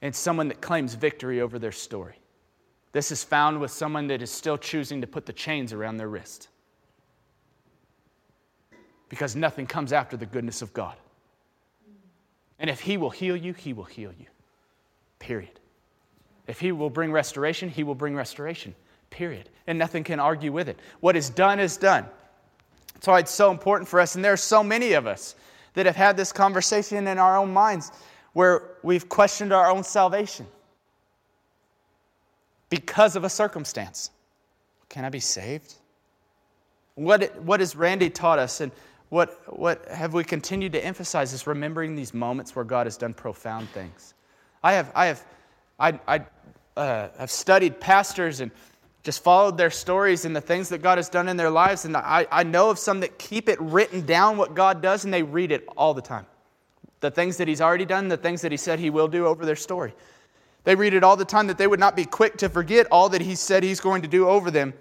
in 0.00 0.12
someone 0.12 0.48
that 0.48 0.60
claims 0.60 0.94
victory 0.94 1.40
over 1.40 1.58
their 1.58 1.72
story. 1.72 2.16
This 2.96 3.12
is 3.12 3.22
found 3.22 3.60
with 3.60 3.70
someone 3.70 4.06
that 4.06 4.22
is 4.22 4.30
still 4.30 4.56
choosing 4.56 5.02
to 5.02 5.06
put 5.06 5.26
the 5.26 5.32
chains 5.34 5.74
around 5.74 5.98
their 5.98 6.08
wrist. 6.08 6.48
Because 9.10 9.36
nothing 9.36 9.66
comes 9.66 9.92
after 9.92 10.16
the 10.16 10.24
goodness 10.24 10.62
of 10.62 10.72
God. 10.72 10.96
And 12.58 12.70
if 12.70 12.80
He 12.80 12.96
will 12.96 13.10
heal 13.10 13.36
you, 13.36 13.52
He 13.52 13.74
will 13.74 13.84
heal 13.84 14.12
you. 14.18 14.24
Period. 15.18 15.60
If 16.46 16.58
He 16.58 16.72
will 16.72 16.88
bring 16.88 17.12
restoration, 17.12 17.68
He 17.68 17.84
will 17.84 17.94
bring 17.94 18.16
restoration. 18.16 18.74
Period. 19.10 19.50
And 19.66 19.78
nothing 19.78 20.02
can 20.02 20.18
argue 20.18 20.50
with 20.50 20.66
it. 20.66 20.78
What 21.00 21.16
is 21.16 21.28
done 21.28 21.60
is 21.60 21.76
done. 21.76 22.06
That's 22.94 23.08
why 23.08 23.18
it's 23.18 23.30
so 23.30 23.50
important 23.50 23.90
for 23.90 24.00
us. 24.00 24.14
And 24.14 24.24
there 24.24 24.32
are 24.32 24.38
so 24.38 24.64
many 24.64 24.94
of 24.94 25.06
us 25.06 25.34
that 25.74 25.84
have 25.84 25.96
had 25.96 26.16
this 26.16 26.32
conversation 26.32 27.06
in 27.06 27.18
our 27.18 27.36
own 27.36 27.52
minds 27.52 27.92
where 28.32 28.62
we've 28.82 29.06
questioned 29.06 29.52
our 29.52 29.70
own 29.70 29.84
salvation 29.84 30.46
because 32.70 33.16
of 33.16 33.24
a 33.24 33.28
circumstance. 33.28 34.10
Can 34.88 35.04
I 35.04 35.08
be 35.08 35.20
saved? 35.20 35.74
What, 36.94 37.40
what 37.42 37.60
has 37.60 37.76
Randy 37.76 38.10
taught 38.10 38.38
us 38.38 38.60
and 38.60 38.72
what, 39.08 39.56
what 39.56 39.86
have 39.88 40.14
we 40.14 40.24
continued 40.24 40.72
to 40.72 40.84
emphasize 40.84 41.32
is 41.32 41.46
remembering 41.46 41.94
these 41.94 42.12
moments 42.12 42.56
where 42.56 42.64
God 42.64 42.86
has 42.86 42.96
done 42.96 43.14
profound 43.14 43.68
things. 43.70 44.14
I 44.62 44.72
have, 44.72 44.90
I 44.94 45.06
have, 45.06 45.24
I, 45.78 46.00
I 46.08 46.20
uh, 46.76 47.08
have 47.18 47.30
studied 47.30 47.80
pastors 47.80 48.40
and 48.40 48.50
just 49.02 49.22
followed 49.22 49.56
their 49.56 49.70
stories 49.70 50.24
and 50.24 50.34
the 50.34 50.40
things 50.40 50.68
that 50.70 50.82
God 50.82 50.98
has 50.98 51.08
done 51.08 51.28
in 51.28 51.36
their 51.36 51.50
lives. 51.50 51.84
And 51.84 51.96
I, 51.96 52.26
I 52.32 52.42
know 52.42 52.70
of 52.70 52.78
some 52.78 52.98
that 53.00 53.18
keep 53.18 53.48
it 53.48 53.60
written 53.60 54.04
down 54.04 54.36
what 54.36 54.54
God 54.54 54.82
does 54.82 55.04
and 55.04 55.14
they 55.14 55.22
read 55.22 55.52
it 55.52 55.68
all 55.76 55.94
the 55.94 56.02
time. 56.02 56.26
The 57.00 57.10
things 57.10 57.36
that 57.36 57.46
He's 57.46 57.60
already 57.60 57.84
done, 57.84 58.08
the 58.08 58.16
things 58.16 58.42
that 58.42 58.50
He 58.50 58.58
said 58.58 58.80
He 58.80 58.90
will 58.90 59.06
do 59.06 59.26
over 59.26 59.46
their 59.46 59.54
story. 59.54 59.94
They 60.66 60.74
read 60.74 60.94
it 60.94 61.04
all 61.04 61.14
the 61.16 61.24
time 61.24 61.46
that 61.46 61.58
they 61.58 61.68
would 61.68 61.78
not 61.78 61.94
be 61.94 62.04
quick 62.04 62.36
to 62.38 62.48
forget 62.48 62.88
all 62.90 63.08
that 63.10 63.20
he 63.20 63.36
said 63.36 63.62
he's 63.62 63.78
going 63.78 64.02
to 64.02 64.08
do 64.08 64.28
over 64.28 64.50
them, 64.50 64.74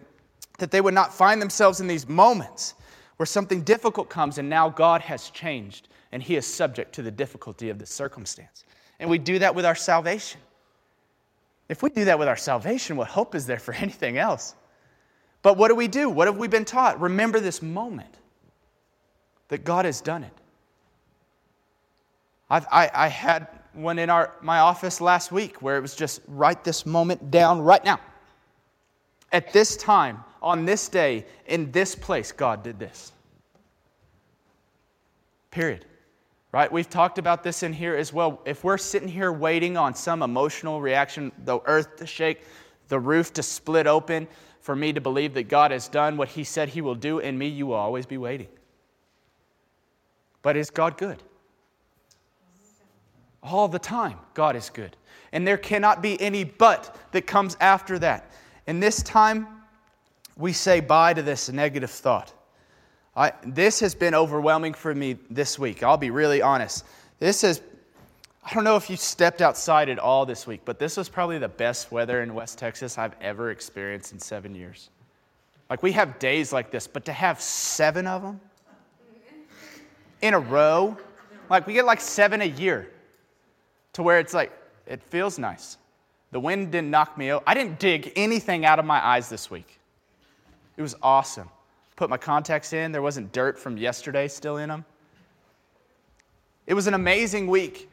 that 0.58 0.72
they 0.72 0.82
would 0.82 0.96
not 0.96 1.14
find 1.14 1.40
themselves 1.40 1.80
in 1.80 1.86
these 1.86 2.10
moments 2.10 2.74
where 3.18 3.28
something 3.28 3.62
difficult 3.62 4.10
comes 4.10 4.40
and 4.40 4.50
now 4.50 4.68
God 4.68 5.02
has 5.02 5.30
changed 5.30 5.90
and 6.12 6.24
he 6.24 6.38
is 6.38 6.48
subject 6.48 6.92
to 6.96 7.04
the 7.04 7.12
difficulty 7.12 7.70
of 7.70 7.78
the 7.78 7.86
circumstance. 7.86 8.64
And 9.00 9.08
we 9.08 9.20
do 9.20 9.38
that 9.38 9.54
with 9.54 9.64
our 9.64 9.76
salvation. 9.76 10.42
If 11.70 11.84
we 11.84 11.92
do 11.92 12.06
that 12.06 12.18
with 12.18 12.28
our 12.28 12.36
salvation, 12.36 12.98
what 12.98 13.08
hope 13.08 13.36
is 13.36 13.46
there 13.46 13.60
for 13.60 13.74
anything 13.80 14.18
else? 14.18 14.56
But 15.44 15.56
what 15.56 15.68
do 15.68 15.76
we 15.76 15.88
do? 15.88 16.10
What 16.10 16.26
have 16.28 16.38
we 16.38 16.48
been 16.48 16.66
taught? 16.66 17.00
Remember 17.00 17.40
this 17.40 17.62
moment 17.62 18.18
that 19.50 19.64
God 19.64 19.86
has 19.86 20.02
done 20.02 20.24
it. 20.24 20.34
I've, 22.50 22.66
I, 22.72 22.90
I 22.92 23.08
had 23.08 23.48
one 23.76 24.00
in 24.00 24.10
our, 24.10 24.34
my 24.42 24.60
office 24.60 25.02
last 25.02 25.32
week 25.32 25.62
where 25.62 25.78
it 25.78 25.82
was 25.82 25.96
just 25.96 26.22
write 26.28 26.64
this 26.64 26.86
moment 26.86 27.32
down 27.32 27.62
right 27.62 27.84
now. 27.84 28.00
At 29.32 29.52
this 29.54 29.76
time, 29.78 30.24
on 30.42 30.66
this 30.66 30.88
day, 30.88 31.26
in 31.48 31.72
this 31.72 31.96
place, 31.96 32.32
God 32.32 32.64
did 32.64 32.80
this. 32.80 33.12
Period. 35.52 35.86
Right? 36.52 36.72
We've 36.72 36.90
talked 36.90 37.18
about 37.18 37.44
this 37.44 37.64
in 37.64 37.74
here 37.74 37.96
as 37.96 38.14
well. 38.14 38.42
If 38.46 38.64
we're 38.64 38.78
sitting 38.78 39.10
here 39.10 39.32
waiting 39.32 39.76
on 39.76 39.94
some 39.94 40.22
emotional 40.22 40.80
reaction, 40.80 41.32
the 41.44 41.60
earth 41.66 41.98
to 41.98 42.08
shake, 42.08 42.44
the 42.88 43.00
roof 43.00 43.34
to 43.34 43.44
split 43.44 43.88
open, 43.88 44.28
for 44.66 44.76
me 44.76 44.92
to 44.94 45.00
believe 45.00 45.36
that 45.36 45.44
God 45.44 45.70
has 45.70 45.88
done 45.88 46.18
what 46.18 46.30
He 46.30 46.44
said 46.44 46.70
He 46.70 46.82
will 46.82 46.96
do 46.96 47.20
in 47.20 47.38
me, 47.38 47.48
you 47.48 47.68
will 47.68 47.76
always 47.76 48.06
be 48.06 48.18
waiting. 48.18 48.48
But 50.42 50.58
is 50.58 50.72
God 50.72 50.98
good? 50.98 51.22
All 53.46 53.68
the 53.68 53.80
time, 53.80 54.18
God 54.34 54.56
is 54.56 54.72
good. 54.72 54.98
And 55.32 55.48
there 55.48 55.58
cannot 55.58 56.02
be 56.02 56.20
any 56.20 56.44
but 56.44 56.96
that 57.12 57.28
comes 57.28 57.56
after 57.60 58.00
that. 58.00 58.32
And 58.66 58.82
this 58.82 59.04
time, 59.04 59.48
we 60.36 60.52
say 60.52 60.80
bye 60.80 61.14
to 61.14 61.22
this 61.22 61.50
negative 61.50 61.92
thought. 61.92 62.34
I, 63.16 63.34
this 63.46 63.80
has 63.82 63.94
been 63.94 64.16
overwhelming 64.16 64.74
for 64.74 64.96
me 64.96 65.18
this 65.30 65.60
week. 65.60 65.84
I'll 65.84 65.96
be 65.96 66.10
really 66.10 66.42
honest. 66.42 66.86
This 67.20 67.44
is, 67.44 67.62
I 68.44 68.54
don't 68.54 68.64
know 68.64 68.78
if 68.78 68.90
you 68.90 68.98
stepped 68.98 69.42
outside 69.42 69.90
at 69.90 70.00
all 70.00 70.26
this 70.26 70.48
week, 70.48 70.62
but 70.66 70.80
this 70.80 70.98
was 70.98 71.08
probably 71.08 71.38
the 71.38 71.48
best 71.48 71.92
weather 71.92 72.24
in 72.24 72.34
West 72.34 72.58
Texas 72.58 72.98
I've 72.98 73.16
ever 73.22 73.52
experienced 73.52 74.12
in 74.12 74.20
seven 74.20 74.56
years. 74.56 74.90
Like, 75.70 75.84
we 75.84 75.92
have 75.92 76.18
days 76.18 76.52
like 76.52 76.72
this, 76.72 76.88
but 76.88 77.06
to 77.06 77.14
have 77.14 77.40
seven 77.40 78.08
of 78.08 78.24
them 78.24 78.40
in 80.22 80.34
a 80.34 80.40
row, 80.40 80.98
like, 81.50 81.68
we 81.68 81.74
get 81.74 81.86
like 81.86 82.02
seven 82.02 82.42
a 82.42 82.46
year 82.46 82.90
to 83.96 84.04
where 84.04 84.20
it's 84.20 84.34
like, 84.34 84.52
it 84.86 85.02
feels 85.04 85.40
nice. 85.40 85.78
The 86.32 86.40
wind 86.40 86.70
didn't 86.70 86.92
knock 86.92 87.18
me 87.18 87.32
out. 87.32 87.44
I 87.48 87.54
didn't 87.54 87.80
dig 87.80 88.12
anything 88.18 88.66
out 88.66 88.78
of 88.78 88.84
my 88.84 89.04
eyes 89.04 89.30
this 89.30 89.50
week. 89.50 89.80
It 90.76 90.82
was 90.82 90.96
awesome. 91.02 91.50
Put 91.96 92.10
my 92.10 92.18
contacts 92.18 92.74
in, 92.74 92.92
there 92.92 93.02
wasn't 93.02 93.32
dirt 93.32 93.58
from 93.58 93.78
yesterday 93.78 94.28
still 94.28 94.58
in 94.58 94.68
them. 94.68 94.84
It 96.68 96.74
was 96.74 96.88
an 96.88 96.94
amazing 96.94 97.48
week. 97.48 97.90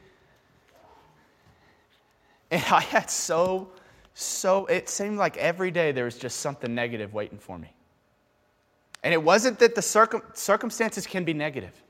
And 2.51 2.61
I 2.69 2.81
had 2.81 3.09
so, 3.09 3.69
so, 4.13 4.65
it 4.65 4.89
seemed 4.89 5.17
like 5.17 5.37
every 5.37 5.71
day 5.71 5.93
there 5.93 6.03
was 6.03 6.17
just 6.17 6.41
something 6.41 6.75
negative 6.75 7.13
waiting 7.13 7.39
for 7.39 7.57
me. 7.57 7.73
And 9.03 9.13
it 9.13 9.23
wasn't 9.23 9.57
that 9.59 9.73
the 9.73 9.81
circum, 9.81 10.21
circumstances 10.33 11.07
can 11.07 11.23
be 11.23 11.33
negative. 11.33 11.81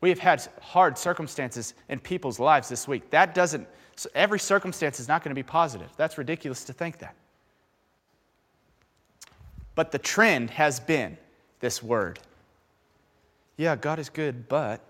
We 0.00 0.10
have 0.10 0.18
had 0.18 0.46
hard 0.60 0.96
circumstances 0.96 1.74
in 1.88 1.98
people's 1.98 2.38
lives 2.38 2.68
this 2.68 2.86
week. 2.86 3.10
That 3.10 3.34
doesn't, 3.34 3.66
every 4.14 4.38
circumstance 4.38 5.00
is 5.00 5.08
not 5.08 5.24
going 5.24 5.30
to 5.30 5.38
be 5.38 5.42
positive. 5.42 5.90
That's 5.96 6.18
ridiculous 6.18 6.64
to 6.64 6.72
think 6.72 6.98
that. 6.98 7.16
But 9.74 9.90
the 9.92 9.98
trend 9.98 10.50
has 10.50 10.78
been 10.80 11.16
this 11.60 11.82
word. 11.82 12.18
Yeah, 13.56 13.74
God 13.76 13.98
is 13.98 14.08
good, 14.08 14.48
but. 14.48 14.80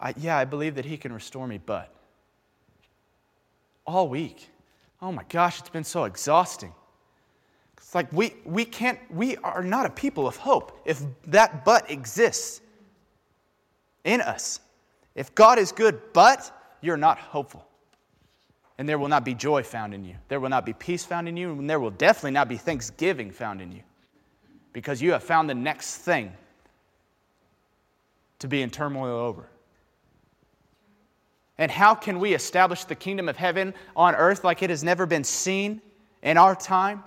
I, 0.00 0.14
yeah, 0.16 0.36
I 0.38 0.44
believe 0.44 0.74
that 0.74 0.84
He 0.84 0.96
can 0.96 1.12
restore 1.12 1.46
me, 1.46 1.58
but. 1.58 1.92
All 3.86 4.08
week. 4.08 4.48
Oh 5.02 5.12
my 5.12 5.24
gosh, 5.28 5.60
it's 5.60 5.68
been 5.68 5.84
so 5.84 6.04
exhausting. 6.04 6.72
It's 7.86 7.94
like 7.94 8.12
we, 8.12 8.34
we 8.44 8.64
can't, 8.64 8.98
we 9.12 9.36
are 9.36 9.62
not 9.62 9.86
a 9.86 9.90
people 9.90 10.26
of 10.26 10.34
hope 10.34 10.82
if 10.84 11.00
that 11.28 11.64
but 11.64 11.88
exists 11.88 12.60
in 14.02 14.20
us. 14.20 14.58
If 15.14 15.32
God 15.36 15.60
is 15.60 15.70
good, 15.70 16.00
but 16.12 16.50
you're 16.80 16.96
not 16.96 17.16
hopeful. 17.16 17.64
And 18.76 18.88
there 18.88 18.98
will 18.98 19.06
not 19.06 19.24
be 19.24 19.34
joy 19.34 19.62
found 19.62 19.94
in 19.94 20.04
you. 20.04 20.16
There 20.26 20.40
will 20.40 20.48
not 20.48 20.66
be 20.66 20.72
peace 20.72 21.04
found 21.04 21.28
in 21.28 21.36
you, 21.36 21.52
and 21.52 21.70
there 21.70 21.78
will 21.78 21.92
definitely 21.92 22.32
not 22.32 22.48
be 22.48 22.56
thanksgiving 22.56 23.30
found 23.30 23.62
in 23.62 23.70
you. 23.70 23.84
Because 24.72 25.00
you 25.00 25.12
have 25.12 25.22
found 25.22 25.48
the 25.48 25.54
next 25.54 25.98
thing 25.98 26.32
to 28.40 28.48
be 28.48 28.62
in 28.62 28.70
turmoil 28.70 29.16
over. 29.16 29.48
And 31.56 31.70
how 31.70 31.94
can 31.94 32.18
we 32.18 32.34
establish 32.34 32.82
the 32.82 32.96
kingdom 32.96 33.28
of 33.28 33.36
heaven 33.36 33.74
on 33.94 34.16
earth 34.16 34.42
like 34.42 34.64
it 34.64 34.70
has 34.70 34.82
never 34.82 35.06
been 35.06 35.22
seen 35.22 35.80
in 36.22 36.36
our 36.36 36.56
time? 36.56 37.04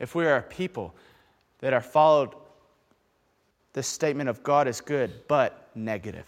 If 0.00 0.14
we 0.14 0.26
are 0.26 0.38
a 0.38 0.42
people 0.42 0.94
that 1.60 1.72
are 1.72 1.82
followed 1.82 2.34
this 3.72 3.86
statement 3.86 4.28
of 4.28 4.42
God 4.42 4.66
is 4.66 4.80
good, 4.80 5.12
but 5.28 5.68
negative. 5.74 6.26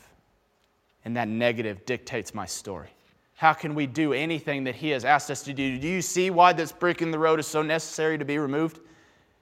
And 1.05 1.17
that 1.17 1.27
negative 1.27 1.85
dictates 1.87 2.35
my 2.35 2.47
story. 2.47 2.91
How 3.35 3.53
can 3.53 3.75
we 3.75 3.87
do 3.87 4.13
anything 4.13 4.63
that 4.65 4.77
He 4.77 4.91
has 4.91 5.05
asked 5.05 5.31
us 5.31 5.43
to 5.45 5.53
do? 5.53 5.77
Do 5.79 5.89
you 5.89 6.03
see 6.03 6.31
why 6.31 6.53
this 6.53 6.71
brick 6.71 7.03
in 7.03 7.11
the 7.11 7.19
road 7.19 7.41
is 7.41 7.47
so 7.47 7.63
necessary 7.63 8.17
to 8.19 8.25
be 8.25 8.39
removed? 8.39 8.79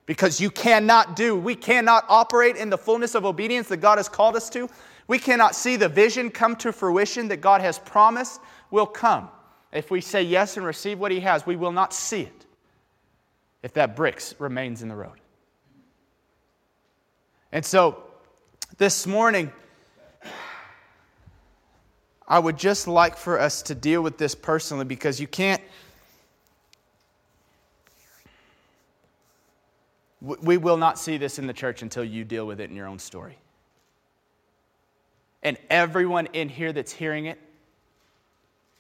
Because 0.07 0.41
you 0.41 0.51
cannot 0.51 1.15
do, 1.15 1.37
we 1.37 1.55
cannot 1.55 2.07
operate 2.09 2.57
in 2.57 2.71
the 2.71 2.79
fullness 2.79 3.15
of 3.15 3.27
obedience 3.27 3.69
that 3.69 3.77
God 3.77 3.99
has 3.99 4.09
called 4.09 4.37
us 4.37 4.49
to. 4.51 4.69
We 5.07 5.19
cannot 5.19 5.55
see 5.55 5.77
the 5.77 5.89
vision 5.89 6.31
come 6.31 6.57
to 6.57 6.73
fruition 6.73 7.29
that 7.29 7.43
God 7.43 7.61
has 7.61 7.79
promised 7.79 8.41
will 8.71 8.87
come. 8.87 9.29
If 9.73 9.91
we 9.91 10.01
say 10.01 10.23
yes 10.23 10.57
and 10.57 10.65
receive 10.65 10.99
what 10.99 11.13
He 11.13 11.21
has, 11.21 11.45
we 11.45 11.57
will 11.57 11.73
not 11.73 11.93
see 11.93 12.23
it 12.23 12.47
if 13.63 13.73
that 13.75 13.97
bricks 13.97 14.35
remains 14.39 14.83
in 14.83 14.89
the 14.89 14.97
road. 14.97 15.21
And 17.53 17.65
so 17.65 18.03
this 18.79 19.07
morning, 19.07 19.53
I 22.27 22.39
would 22.39 22.57
just 22.57 22.87
like 22.87 23.17
for 23.17 23.41
us 23.41 23.63
to 23.63 23.75
deal 23.75 24.03
with 24.03 24.17
this 24.17 24.35
personally 24.35 24.85
because 24.85 25.21
you 25.21 25.27
can't. 25.27 25.61
We 30.21 30.59
will 30.59 30.77
not 30.77 30.99
see 30.99 31.17
this 31.17 31.39
in 31.39 31.47
the 31.47 31.53
church 31.53 31.83
until 31.83 32.05
you 32.05 32.25
deal 32.25 32.47
with 32.47 32.61
it 32.61 32.71
in 32.71 32.77
your 32.77 32.87
own 32.87 32.99
story. 32.99 33.39
And 35.43 35.57
everyone 35.71 36.27
in 36.33 36.49
here 36.49 36.73
that's 36.73 36.93
hearing 36.93 37.27
it 37.27 37.39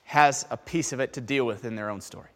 has 0.04 0.46
a 0.50 0.56
piece 0.56 0.92
of 0.92 1.00
it 1.00 1.12
to 1.14 1.20
deal 1.20 1.46
with 1.46 1.64
in 1.64 1.76
their 1.76 1.88
own 1.88 2.00
story. 2.00 2.29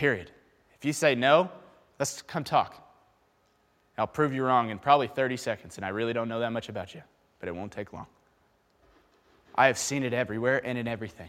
Period. 0.00 0.30
If 0.78 0.86
you 0.86 0.94
say 0.94 1.14
no, 1.14 1.50
let's 1.98 2.22
come 2.22 2.42
talk. 2.42 2.74
I'll 3.98 4.06
prove 4.06 4.32
you 4.32 4.42
wrong 4.42 4.70
in 4.70 4.78
probably 4.78 5.08
30 5.08 5.36
seconds, 5.36 5.76
and 5.76 5.84
I 5.84 5.90
really 5.90 6.14
don't 6.14 6.26
know 6.26 6.40
that 6.40 6.52
much 6.52 6.70
about 6.70 6.94
you, 6.94 7.02
but 7.38 7.50
it 7.50 7.54
won't 7.54 7.70
take 7.70 7.92
long. 7.92 8.06
I 9.54 9.66
have 9.66 9.76
seen 9.76 10.02
it 10.02 10.14
everywhere 10.14 10.58
and 10.64 10.78
in 10.78 10.88
everything. 10.88 11.28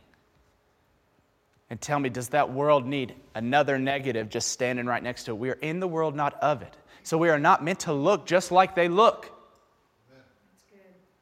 And 1.69 1.81
tell 1.81 1.99
me, 1.99 2.07
does 2.07 2.29
that 2.29 2.53
world 2.53 2.85
need 2.85 3.13
another 3.35 3.77
negative 3.77 4.29
just 4.29 4.47
standing 4.47 4.85
right 4.85 5.03
next 5.03 5.25
to 5.25 5.31
it? 5.31 5.37
We 5.37 5.49
are 5.49 5.59
in 5.61 5.81
the 5.81 5.87
world, 5.89 6.15
not 6.15 6.41
of 6.41 6.61
it. 6.61 6.73
So 7.03 7.17
we 7.17 7.27
are 7.27 7.39
not 7.39 7.61
meant 7.61 7.81
to 7.81 7.91
look 7.91 8.25
just 8.25 8.53
like 8.53 8.73
they 8.73 8.87
look. 8.87 9.29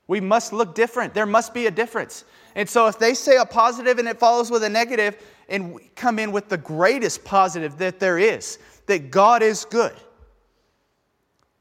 We 0.10 0.19
must 0.19 0.54
look 0.54 0.74
different. 0.74 1.13
There 1.13 1.28
must 1.28 1.54
be 1.54 1.67
a 1.67 1.72
difference. 1.72 2.26
And 2.56 2.67
so 2.67 2.88
if 2.88 2.98
they 2.98 3.13
say 3.13 3.38
a 3.38 3.45
positive 3.45 4.00
and 4.00 4.08
it 4.08 4.17
follows 4.17 4.50
with 4.50 4.63
a 4.63 4.69
negative, 4.69 5.15
and 5.48 5.76
we 5.76 5.91
come 5.95 6.17
in 6.17 6.32
with 6.32 6.50
the 6.50 6.58
greatest 6.58 7.24
positive 7.24 7.78
that 7.78 8.00
there 8.00 8.17
is, 8.17 8.58
that 8.88 9.12
God 9.12 9.43
is 9.43 9.65
good. 9.65 9.93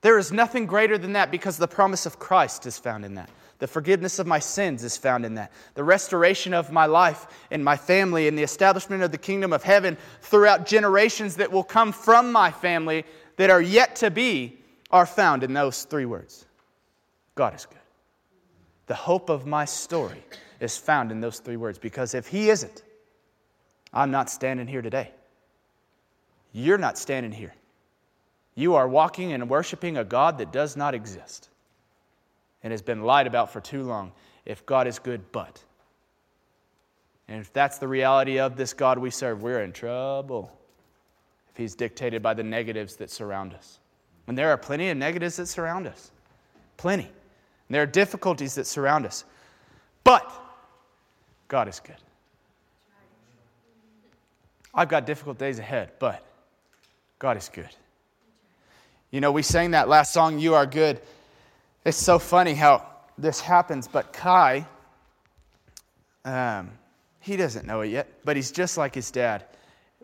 There 0.00 0.16
is 0.16 0.32
nothing 0.32 0.64
greater 0.64 0.96
than 0.96 1.12
that 1.12 1.30
because 1.30 1.58
the 1.58 1.68
promise 1.68 2.06
of 2.06 2.18
Christ 2.18 2.64
is 2.64 2.78
found 2.78 3.04
in 3.04 3.16
that. 3.16 3.28
The 3.58 3.66
forgiveness 3.66 4.18
of 4.18 4.26
my 4.26 4.38
sins 4.38 4.82
is 4.82 4.96
found 4.96 5.26
in 5.26 5.34
that. 5.34 5.52
The 5.74 5.84
restoration 5.84 6.54
of 6.54 6.72
my 6.72 6.86
life 6.86 7.26
and 7.50 7.62
my 7.62 7.76
family 7.76 8.28
and 8.28 8.38
the 8.38 8.42
establishment 8.42 9.02
of 9.02 9.12
the 9.12 9.18
kingdom 9.18 9.52
of 9.52 9.62
heaven 9.62 9.98
throughout 10.22 10.64
generations 10.64 11.36
that 11.36 11.52
will 11.52 11.64
come 11.64 11.92
from 11.92 12.32
my 12.32 12.50
family 12.50 13.04
that 13.36 13.50
are 13.50 13.60
yet 13.60 13.94
to 13.96 14.10
be 14.10 14.56
are 14.90 15.04
found 15.04 15.42
in 15.42 15.52
those 15.52 15.84
three 15.84 16.06
words 16.06 16.46
God 17.34 17.54
is 17.54 17.66
good. 17.66 17.77
The 18.88 18.94
hope 18.94 19.28
of 19.28 19.46
my 19.46 19.66
story 19.66 20.24
is 20.60 20.76
found 20.76 21.12
in 21.12 21.20
those 21.20 21.38
three 21.38 21.56
words 21.56 21.78
because 21.78 22.14
if 22.14 22.26
He 22.26 22.50
isn't, 22.50 22.82
I'm 23.92 24.10
not 24.10 24.30
standing 24.30 24.66
here 24.66 24.82
today. 24.82 25.12
You're 26.52 26.78
not 26.78 26.98
standing 26.98 27.30
here. 27.30 27.54
You 28.54 28.74
are 28.74 28.88
walking 28.88 29.32
and 29.32 29.48
worshiping 29.48 29.98
a 29.98 30.04
God 30.04 30.38
that 30.38 30.52
does 30.52 30.76
not 30.76 30.94
exist 30.94 31.48
and 32.62 32.72
has 32.72 32.82
been 32.82 33.02
lied 33.02 33.26
about 33.26 33.52
for 33.52 33.60
too 33.60 33.82
long. 33.82 34.10
If 34.44 34.64
God 34.66 34.86
is 34.86 34.98
good, 34.98 35.30
but. 35.30 35.62
And 37.28 37.40
if 37.40 37.52
that's 37.52 37.78
the 37.78 37.86
reality 37.86 38.40
of 38.40 38.56
this 38.56 38.72
God 38.72 38.98
we 38.98 39.10
serve, 39.10 39.42
we're 39.42 39.62
in 39.62 39.72
trouble. 39.72 40.50
If 41.50 41.58
He's 41.58 41.74
dictated 41.74 42.22
by 42.22 42.32
the 42.32 42.42
negatives 42.42 42.96
that 42.96 43.10
surround 43.10 43.52
us. 43.52 43.78
And 44.26 44.36
there 44.36 44.50
are 44.50 44.56
plenty 44.56 44.88
of 44.88 44.96
negatives 44.96 45.36
that 45.36 45.46
surround 45.46 45.86
us. 45.86 46.10
Plenty. 46.78 47.10
And 47.68 47.74
there 47.74 47.82
are 47.82 47.86
difficulties 47.86 48.54
that 48.54 48.66
surround 48.66 49.04
us. 49.04 49.24
But 50.04 50.30
God 51.48 51.68
is 51.68 51.80
good. 51.80 51.96
I've 54.74 54.88
got 54.88 55.06
difficult 55.06 55.38
days 55.38 55.58
ahead, 55.58 55.92
but 55.98 56.24
God 57.18 57.36
is 57.36 57.50
good. 57.52 57.68
You 59.10 59.20
know, 59.20 59.32
we 59.32 59.42
sang 59.42 59.72
that 59.72 59.88
last 59.88 60.12
song, 60.12 60.38
You 60.38 60.54
Are 60.54 60.66
Good. 60.66 61.00
It's 61.84 61.96
so 61.96 62.18
funny 62.18 62.54
how 62.54 62.86
this 63.16 63.40
happens, 63.40 63.88
but 63.88 64.12
Kai, 64.12 64.66
um, 66.24 66.70
he 67.20 67.36
doesn't 67.36 67.66
know 67.66 67.80
it 67.80 67.88
yet, 67.88 68.08
but 68.24 68.36
he's 68.36 68.52
just 68.52 68.78
like 68.78 68.94
his 68.94 69.10
dad. 69.10 69.44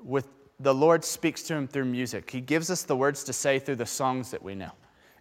With 0.02 0.26
the 0.60 0.74
Lord 0.74 1.04
speaks 1.04 1.42
to 1.44 1.54
him 1.54 1.68
through 1.68 1.84
music. 1.86 2.30
He 2.30 2.40
gives 2.40 2.70
us 2.70 2.82
the 2.82 2.96
words 2.96 3.24
to 3.24 3.32
say 3.32 3.58
through 3.58 3.76
the 3.76 3.86
songs 3.86 4.30
that 4.30 4.42
we 4.42 4.54
know. 4.54 4.72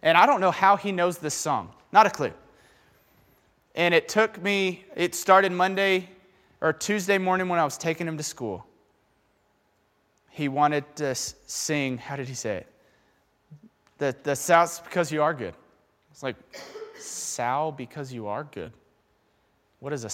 And 0.04 0.18
I 0.18 0.26
don't 0.26 0.40
know 0.40 0.50
how 0.50 0.76
he 0.76 0.92
knows 0.92 1.18
this 1.18 1.34
song, 1.34 1.70
not 1.90 2.06
a 2.06 2.10
clue. 2.10 2.32
And 3.74 3.94
it 3.94 4.06
took 4.06 4.40
me, 4.40 4.84
it 4.94 5.14
started 5.14 5.50
Monday 5.50 6.10
or 6.60 6.72
Tuesday 6.74 7.18
morning 7.18 7.48
when 7.48 7.58
I 7.58 7.64
was 7.64 7.78
taking 7.78 8.06
him 8.06 8.16
to 8.18 8.22
school. 8.22 8.66
He 10.30 10.48
wanted 10.48 10.84
to 10.96 11.14
sing, 11.14 11.96
how 11.96 12.16
did 12.16 12.28
he 12.28 12.34
say 12.34 12.58
it? 12.58 12.66
The, 13.98 14.14
the 14.22 14.36
South's 14.36 14.78
because 14.78 15.10
you 15.10 15.22
are 15.22 15.32
good. 15.32 15.54
It's 16.12 16.22
like, 16.22 16.36
Sal, 16.98 17.72
because 17.72 18.12
you 18.12 18.26
are 18.26 18.44
good. 18.44 18.72
What 19.80 19.92
is 19.92 20.04
a 20.04 20.10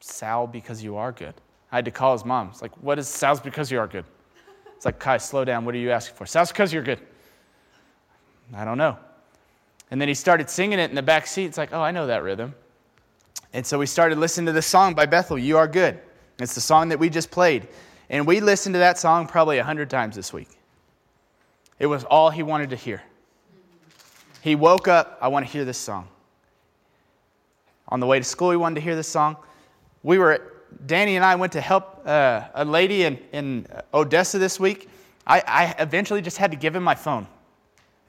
Sal 0.00 0.46
because 0.46 0.82
you 0.82 0.96
are 0.96 1.10
good? 1.10 1.34
I 1.70 1.76
had 1.76 1.86
to 1.86 1.90
call 1.90 2.12
his 2.12 2.24
mom. 2.24 2.48
It's 2.48 2.60
like, 2.60 2.76
what 2.82 2.98
is 2.98 3.08
Sal's 3.08 3.40
because 3.40 3.72
you 3.72 3.78
are 3.78 3.86
good? 3.86 4.04
It's 4.76 4.84
like, 4.84 4.98
Kai, 4.98 5.16
slow 5.16 5.44
down. 5.44 5.64
What 5.64 5.74
are 5.74 5.78
you 5.78 5.90
asking 5.90 6.16
for? 6.16 6.26
Sal's 6.26 6.52
because 6.52 6.70
you're 6.70 6.82
good. 6.82 7.00
I 8.54 8.64
don't 8.64 8.78
know. 8.78 8.98
And 9.90 10.00
then 10.00 10.08
he 10.08 10.14
started 10.14 10.48
singing 10.48 10.78
it 10.78 10.90
in 10.90 10.96
the 10.96 11.02
back 11.02 11.26
seat. 11.26 11.44
It's 11.44 11.58
like, 11.58 11.72
oh, 11.72 11.80
I 11.80 11.90
know 11.90 12.06
that 12.06 12.22
rhythm. 12.22 12.54
And 13.52 13.66
so 13.66 13.78
we 13.78 13.86
started 13.86 14.18
listening 14.18 14.46
to 14.46 14.52
the 14.52 14.62
song 14.62 14.94
by 14.94 15.06
Bethel, 15.06 15.38
You 15.38 15.58
Are 15.58 15.68
Good. 15.68 16.00
It's 16.38 16.54
the 16.54 16.60
song 16.60 16.88
that 16.88 16.98
we 16.98 17.10
just 17.10 17.30
played. 17.30 17.68
And 18.08 18.26
we 18.26 18.40
listened 18.40 18.74
to 18.74 18.78
that 18.78 18.98
song 18.98 19.26
probably 19.26 19.58
a 19.58 19.64
hundred 19.64 19.90
times 19.90 20.16
this 20.16 20.32
week. 20.32 20.48
It 21.78 21.86
was 21.86 22.04
all 22.04 22.30
he 22.30 22.42
wanted 22.42 22.70
to 22.70 22.76
hear. 22.76 23.02
He 24.40 24.54
woke 24.54 24.88
up, 24.88 25.18
I 25.20 25.28
want 25.28 25.46
to 25.46 25.52
hear 25.52 25.64
this 25.64 25.78
song. 25.78 26.08
On 27.88 28.00
the 28.00 28.06
way 28.06 28.18
to 28.18 28.24
school, 28.24 28.50
he 28.50 28.56
wanted 28.56 28.76
to 28.76 28.80
hear 28.80 28.96
this 28.96 29.08
song. 29.08 29.36
We 30.02 30.18
were, 30.18 30.52
Danny 30.86 31.16
and 31.16 31.24
I 31.24 31.34
went 31.34 31.52
to 31.52 31.60
help 31.60 32.02
uh, 32.06 32.44
a 32.54 32.64
lady 32.64 33.04
in, 33.04 33.18
in 33.32 33.66
Odessa 33.92 34.38
this 34.38 34.58
week. 34.58 34.88
I, 35.26 35.42
I 35.46 35.82
eventually 35.82 36.22
just 36.22 36.38
had 36.38 36.50
to 36.50 36.56
give 36.56 36.74
him 36.74 36.82
my 36.82 36.94
phone 36.94 37.26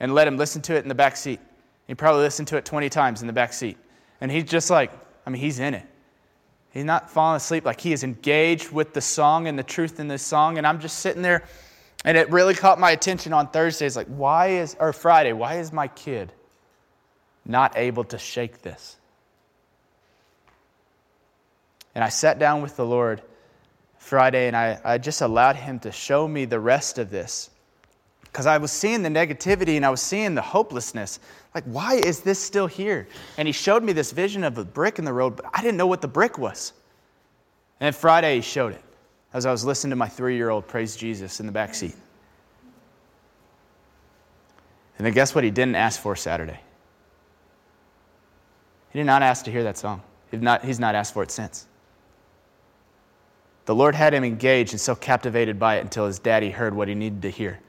and 0.03 0.13
let 0.13 0.27
him 0.27 0.35
listen 0.35 0.61
to 0.61 0.75
it 0.75 0.83
in 0.83 0.89
the 0.89 0.95
back 0.95 1.15
seat. 1.15 1.39
He 1.87 1.95
probably 1.95 2.23
listened 2.23 2.49
to 2.49 2.57
it 2.57 2.65
20 2.65 2.89
times 2.89 3.21
in 3.21 3.27
the 3.27 3.31
back 3.31 3.53
seat. 3.53 3.77
And 4.19 4.29
he's 4.29 4.43
just 4.43 4.69
like, 4.69 4.91
I 5.25 5.29
mean, 5.29 5.41
he's 5.41 5.59
in 5.59 5.73
it. 5.73 5.85
He's 6.71 6.83
not 6.83 7.09
falling 7.09 7.37
asleep. 7.37 7.63
Like 7.63 7.79
he 7.79 7.93
is 7.93 8.03
engaged 8.03 8.69
with 8.69 8.93
the 8.93 8.99
song 8.99 9.47
and 9.47 9.57
the 9.57 9.63
truth 9.63 10.01
in 10.01 10.09
this 10.09 10.21
song. 10.21 10.57
And 10.57 10.67
I'm 10.67 10.81
just 10.81 10.99
sitting 10.99 11.21
there 11.21 11.45
And 12.03 12.17
it 12.17 12.29
really 12.31 12.53
caught 12.53 12.79
my 12.79 12.91
attention 12.91 13.31
on 13.31 13.47
Thursday. 13.47 13.85
It's 13.85 13.95
like, 13.95 14.07
why 14.07 14.47
is, 14.47 14.75
or 14.77 14.91
Friday, 14.91 15.31
why 15.31 15.59
is 15.59 15.71
my 15.71 15.87
kid 15.87 16.33
not 17.45 17.77
able 17.77 18.03
to 18.05 18.17
shake 18.17 18.61
this? 18.61 18.97
And 21.95 22.03
I 22.03 22.09
sat 22.09 22.39
down 22.39 22.61
with 22.61 22.75
the 22.75 22.85
Lord 22.85 23.21
Friday 23.99 24.47
and 24.47 24.57
I, 24.57 24.79
I 24.83 24.97
just 24.97 25.21
allowed 25.21 25.55
Him 25.55 25.79
to 25.79 25.91
show 25.93 26.27
me 26.27 26.43
the 26.43 26.59
rest 26.59 26.97
of 26.97 27.09
this. 27.09 27.49
Because 28.33 28.47
I 28.47 28.57
was 28.57 28.71
seeing 28.71 29.03
the 29.03 29.09
negativity 29.09 29.75
and 29.75 29.85
I 29.85 29.91
was 29.91 30.01
seeing 30.01 30.33
the 30.33 30.41
hopelessness. 30.41 31.19
Like, 31.53 31.65
why 31.65 31.93
is 31.93 32.21
this 32.21 32.39
still 32.39 32.65
here? 32.65 33.07
And 33.37 33.47
He 33.47 33.51
showed 33.51 33.83
me 33.83 33.93
this 33.93 34.11
vision 34.11 34.43
of 34.43 34.57
a 34.57 34.65
brick 34.65 34.97
in 34.97 35.05
the 35.05 35.13
road, 35.13 35.35
but 35.35 35.45
I 35.53 35.61
didn't 35.61 35.77
know 35.77 35.85
what 35.85 36.01
the 36.01 36.07
brick 36.07 36.39
was. 36.39 36.73
And 37.79 37.85
then 37.85 37.93
Friday, 37.93 38.37
He 38.37 38.41
showed 38.41 38.73
it 38.73 38.81
as 39.33 39.45
I 39.45 39.51
was 39.51 39.63
listening 39.63 39.91
to 39.91 39.95
my 39.97 40.07
three 40.07 40.35
year 40.35 40.49
old 40.49 40.67
praise 40.67 40.95
Jesus 40.95 41.39
in 41.39 41.45
the 41.45 41.51
back 41.51 41.75
seat. 41.75 41.93
And 44.97 45.05
then 45.05 45.13
guess 45.13 45.35
what 45.35 45.43
He 45.43 45.51
didn't 45.51 45.75
ask 45.75 46.01
for 46.01 46.15
Saturday? 46.15 46.59
He 48.93 48.97
did 48.97 49.05
not 49.05 49.21
ask 49.21 49.45
to 49.45 49.51
hear 49.51 49.63
that 49.63 49.77
song. 49.77 50.01
He's 50.31 50.41
not, 50.41 50.65
he's 50.65 50.79
not 50.79 50.95
asked 50.95 51.13
for 51.13 51.21
it 51.21 51.29
since. 51.29 51.67
The 53.65 53.75
Lord 53.75 53.93
had 53.93 54.11
him 54.11 54.23
engaged 54.23 54.73
and 54.73 54.81
so 54.81 54.95
captivated 54.95 55.59
by 55.59 55.77
it 55.77 55.81
until 55.81 56.07
his 56.07 56.17
daddy 56.17 56.49
heard 56.49 56.73
what 56.73 56.87
he 56.87 56.95
needed 56.95 57.21
to 57.21 57.29
hear 57.29 57.59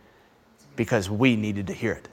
because 0.77 1.09
we 1.09 1.37
needed 1.37 1.67
to 1.69 1.73
hear 1.73 1.93
it. 1.93 2.09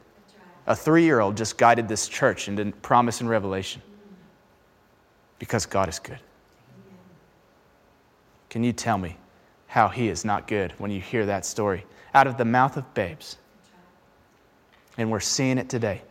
A 0.67 0.75
three 0.75 1.03
year 1.03 1.19
old 1.19 1.37
just 1.37 1.57
guided 1.57 1.87
this 1.87 2.07
church 2.07 2.47
into 2.47 2.71
promise 2.71 3.21
and 3.21 3.29
revelation 3.29 3.81
because 5.39 5.65
God 5.65 5.89
is 5.89 5.99
good. 5.99 6.19
Can 8.49 8.63
you 8.63 8.73
tell 8.73 8.97
me 8.97 9.17
how 9.67 9.87
he 9.87 10.09
is 10.09 10.25
not 10.25 10.47
good 10.47 10.73
when 10.77 10.91
you 10.91 10.99
hear 10.99 11.25
that 11.25 11.45
story 11.45 11.85
out 12.13 12.27
of 12.27 12.37
the 12.37 12.45
mouth 12.45 12.77
of 12.77 12.93
babes? 12.93 13.37
And 14.97 15.09
we're 15.09 15.21
seeing 15.21 15.57
it 15.57 15.69
today. 15.69 16.01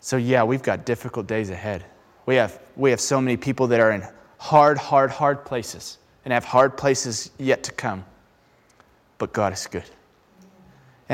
So, 0.00 0.16
yeah, 0.16 0.44
we've 0.44 0.62
got 0.62 0.86
difficult 0.86 1.26
days 1.26 1.50
ahead. 1.50 1.84
We 2.26 2.36
have, 2.36 2.60
we 2.76 2.90
have 2.90 3.00
so 3.00 3.20
many 3.20 3.36
people 3.36 3.66
that 3.66 3.80
are 3.80 3.90
in 3.90 4.06
hard, 4.38 4.78
hard, 4.78 5.10
hard 5.10 5.44
places 5.44 5.98
and 6.24 6.32
have 6.32 6.44
hard 6.44 6.76
places 6.76 7.30
yet 7.38 7.64
to 7.64 7.72
come. 7.72 8.04
But 9.18 9.32
God 9.32 9.52
is 9.52 9.66
good. 9.66 9.84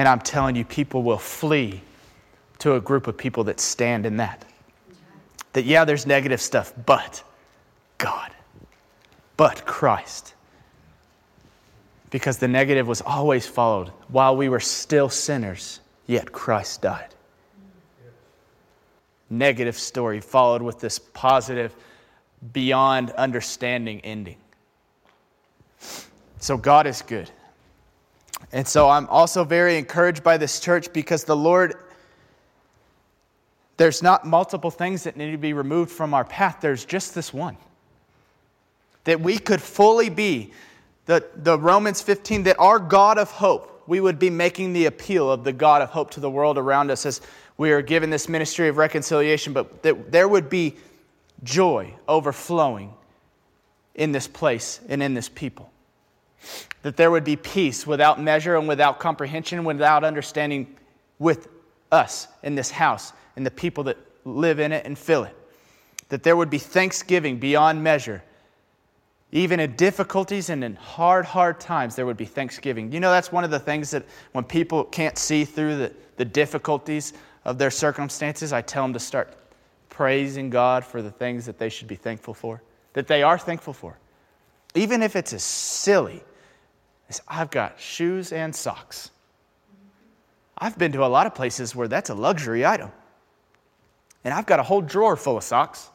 And 0.01 0.09
I'm 0.09 0.21
telling 0.21 0.57
you, 0.57 0.65
people 0.65 1.03
will 1.03 1.19
flee 1.19 1.83
to 2.61 2.77
a 2.77 2.81
group 2.81 3.07
of 3.07 3.19
people 3.19 3.45
that 3.45 3.61
stand 3.61 4.07
in 4.07 4.17
that. 4.17 4.47
That, 5.53 5.67
yeah, 5.67 5.85
there's 5.85 6.07
negative 6.07 6.41
stuff, 6.41 6.73
but 6.87 7.23
God, 7.99 8.31
but 9.37 9.67
Christ. 9.67 10.33
Because 12.09 12.39
the 12.39 12.49
negative 12.49 12.89
was 12.89 13.03
always 13.03 13.47
followed. 13.47 13.89
While 14.09 14.39
we 14.39 14.49
were 14.49 14.59
still 14.59 15.11
sinners, 15.11 15.81
yet 16.07 16.33
Christ 16.33 16.81
died. 16.81 17.15
Negative 19.29 19.77
story 19.77 20.23
followed 20.23 20.63
with 20.63 20.81
this 20.81 20.99
positive, 20.99 21.77
beyond 22.55 23.11
understanding 23.11 24.01
ending. 24.01 24.39
So 26.39 26.57
God 26.57 26.87
is 26.87 27.03
good. 27.03 27.31
And 28.53 28.67
so 28.67 28.89
I'm 28.89 29.07
also 29.09 29.45
very 29.45 29.77
encouraged 29.77 30.23
by 30.23 30.37
this 30.37 30.61
church 30.61 30.93
because 30.93 31.25
the 31.25 31.37
Lord, 31.37 31.75
there's 33.77 34.03
not 34.03 34.27
multiple 34.27 34.71
things 34.71 35.05
that 35.05 35.17
need 35.17 35.31
to 35.33 35.39
be 35.39 35.53
removed 35.53 35.91
from 35.91 36.15
our 36.15 36.25
path, 36.25 36.59
there's 36.61 36.85
just 36.85 37.15
this 37.15 37.33
one. 37.33 37.57
That 39.05 39.21
we 39.21 39.39
could 39.39 39.63
fully 39.63 40.11
be 40.11 40.53
the, 41.07 41.27
the 41.35 41.59
Romans 41.59 42.03
15, 42.03 42.45
that 42.45 42.59
our 42.59 42.79
God 42.79 43.19
of 43.19 43.31
hope, 43.31 43.83
we 43.87 44.01
would 44.01 44.19
be 44.19 44.31
making 44.31 44.73
the 44.73 44.87
appeal 44.87 45.31
of 45.31 45.43
the 45.43 45.53
God 45.53 45.83
of 45.83 45.91
hope 45.91 46.11
to 46.13 46.21
the 46.21 46.31
world 46.31 46.59
around 46.59 46.91
us 46.91 47.07
as 47.07 47.21
we 47.57 47.73
are 47.73 47.83
given 47.83 48.11
this 48.11 48.29
ministry 48.29 48.69
of 48.69 48.77
reconciliation, 48.77 49.53
but 49.53 49.83
that 49.83 50.13
there 50.13 50.29
would 50.29 50.49
be 50.49 50.77
joy 51.43 51.95
overflowing 52.07 52.95
in 53.95 54.13
this 54.13 54.29
place 54.29 54.81
and 54.89 55.03
in 55.03 55.15
this 55.15 55.29
people. 55.29 55.71
That 56.83 56.97
there 56.97 57.11
would 57.11 57.25
be 57.25 57.37
peace 57.37 57.87
without 57.87 58.21
measure 58.21 58.57
and 58.57 58.67
without 58.67 58.99
comprehension, 58.99 59.65
without 59.65 60.05
understanding 60.05 60.75
with 61.19 61.49
us 61.93 62.29
in 62.43 62.55
this 62.55 62.71
house 62.71 63.13
and 63.37 63.45
the 63.45 63.51
people 63.51 63.85
that 63.85 63.99
live 64.25 64.61
in 64.61 64.73
it 64.73 64.87
and 64.87 64.99
fill 64.99 65.25
it. 65.25 65.37
That 66.09 66.23
there 66.23 66.37
would 66.37 66.51
be 66.51 66.59
thanksgiving 66.59 67.39
beyond 67.39 67.83
measure. 67.83 68.23
Even 69.33 69.61
in 69.61 69.77
difficulties 69.77 70.51
and 70.51 70.65
in 70.65 70.75
hard, 70.75 71.25
hard 71.25 71.61
times, 71.61 71.95
there 71.95 72.07
would 72.07 72.17
be 72.17 72.25
thanksgiving. 72.25 72.91
You 72.91 72.99
know, 72.99 73.13
that's 73.13 73.31
one 73.31 73.45
of 73.45 73.51
the 73.51 73.61
things 73.61 73.91
that 73.93 74.05
when 74.33 74.43
people 74.45 74.85
can't 74.85 75.17
see 75.17 75.45
through 75.45 75.77
the, 75.77 75.93
the 76.17 76.25
difficulties 76.25 77.13
of 77.45 77.57
their 77.57 77.71
circumstances, 77.71 78.53
I 78.53 78.61
tell 78.63 78.83
them 78.83 78.93
to 78.93 78.99
start 78.99 79.37
praising 79.89 80.51
God 80.51 80.85
for 80.85 81.01
the 81.01 81.11
things 81.11 81.47
that 81.47 81.59
they 81.59 81.69
should 81.69 81.87
be 81.87 81.95
thankful 81.95 82.35
for, 82.35 82.63
that 82.95 83.07
they 83.07 83.23
are 83.23 83.39
thankful 83.39 83.73
for. 83.73 83.97
Even 84.75 85.03
if 85.03 85.17
it's 85.17 85.33
as 85.33 85.43
silly 85.43 86.23
as 87.09 87.21
I've 87.27 87.51
got 87.51 87.79
shoes 87.79 88.33
and 88.33 88.55
socks. 88.55 89.11
I've 90.57 90.79
been 90.79 90.93
to 90.93 91.05
a 91.05 91.09
lot 91.09 91.27
of 91.27 91.35
places 91.35 91.75
where 91.75 91.89
that's 91.89 92.11
a 92.11 92.15
luxury 92.15 92.65
item. 92.65 92.93
And 94.25 94.33
I've 94.33 94.47
got 94.47 94.61
a 94.61 94.63
whole 94.63 94.81
drawer 94.81 95.17
full 95.17 95.37
of 95.37 95.43
socks. 95.43 95.91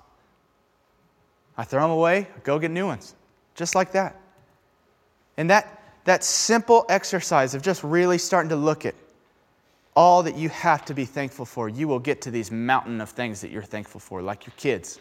I 1.57 1.63
throw 1.63 1.81
them 1.81 1.91
away, 1.91 2.27
go 2.43 2.59
get 2.59 2.71
new 2.71 2.85
ones, 2.85 3.15
just 3.53 3.75
like 3.75 3.93
that. 3.93 4.19
And 5.37 5.49
that, 5.49 5.81
that 6.03 6.23
simple 6.23 6.85
exercise 6.89 7.53
of 7.53 7.61
just 7.61 7.83
really 7.83 8.17
starting 8.17 8.49
to 8.49 8.55
look 8.55 8.85
at 8.85 8.95
all 9.95 10.23
that 10.23 10.35
you 10.35 10.49
have 10.49 10.83
to 10.85 10.93
be 10.93 11.05
thankful 11.05 11.45
for, 11.45 11.69
you 11.69 11.87
will 11.87 11.99
get 11.99 12.21
to 12.21 12.31
these 12.31 12.51
mountain 12.51 12.99
of 12.99 13.09
things 13.09 13.39
that 13.39 13.51
you're 13.51 13.63
thankful 13.63 14.01
for, 14.01 14.21
like 14.21 14.45
your 14.45 14.53
kids, 14.57 14.99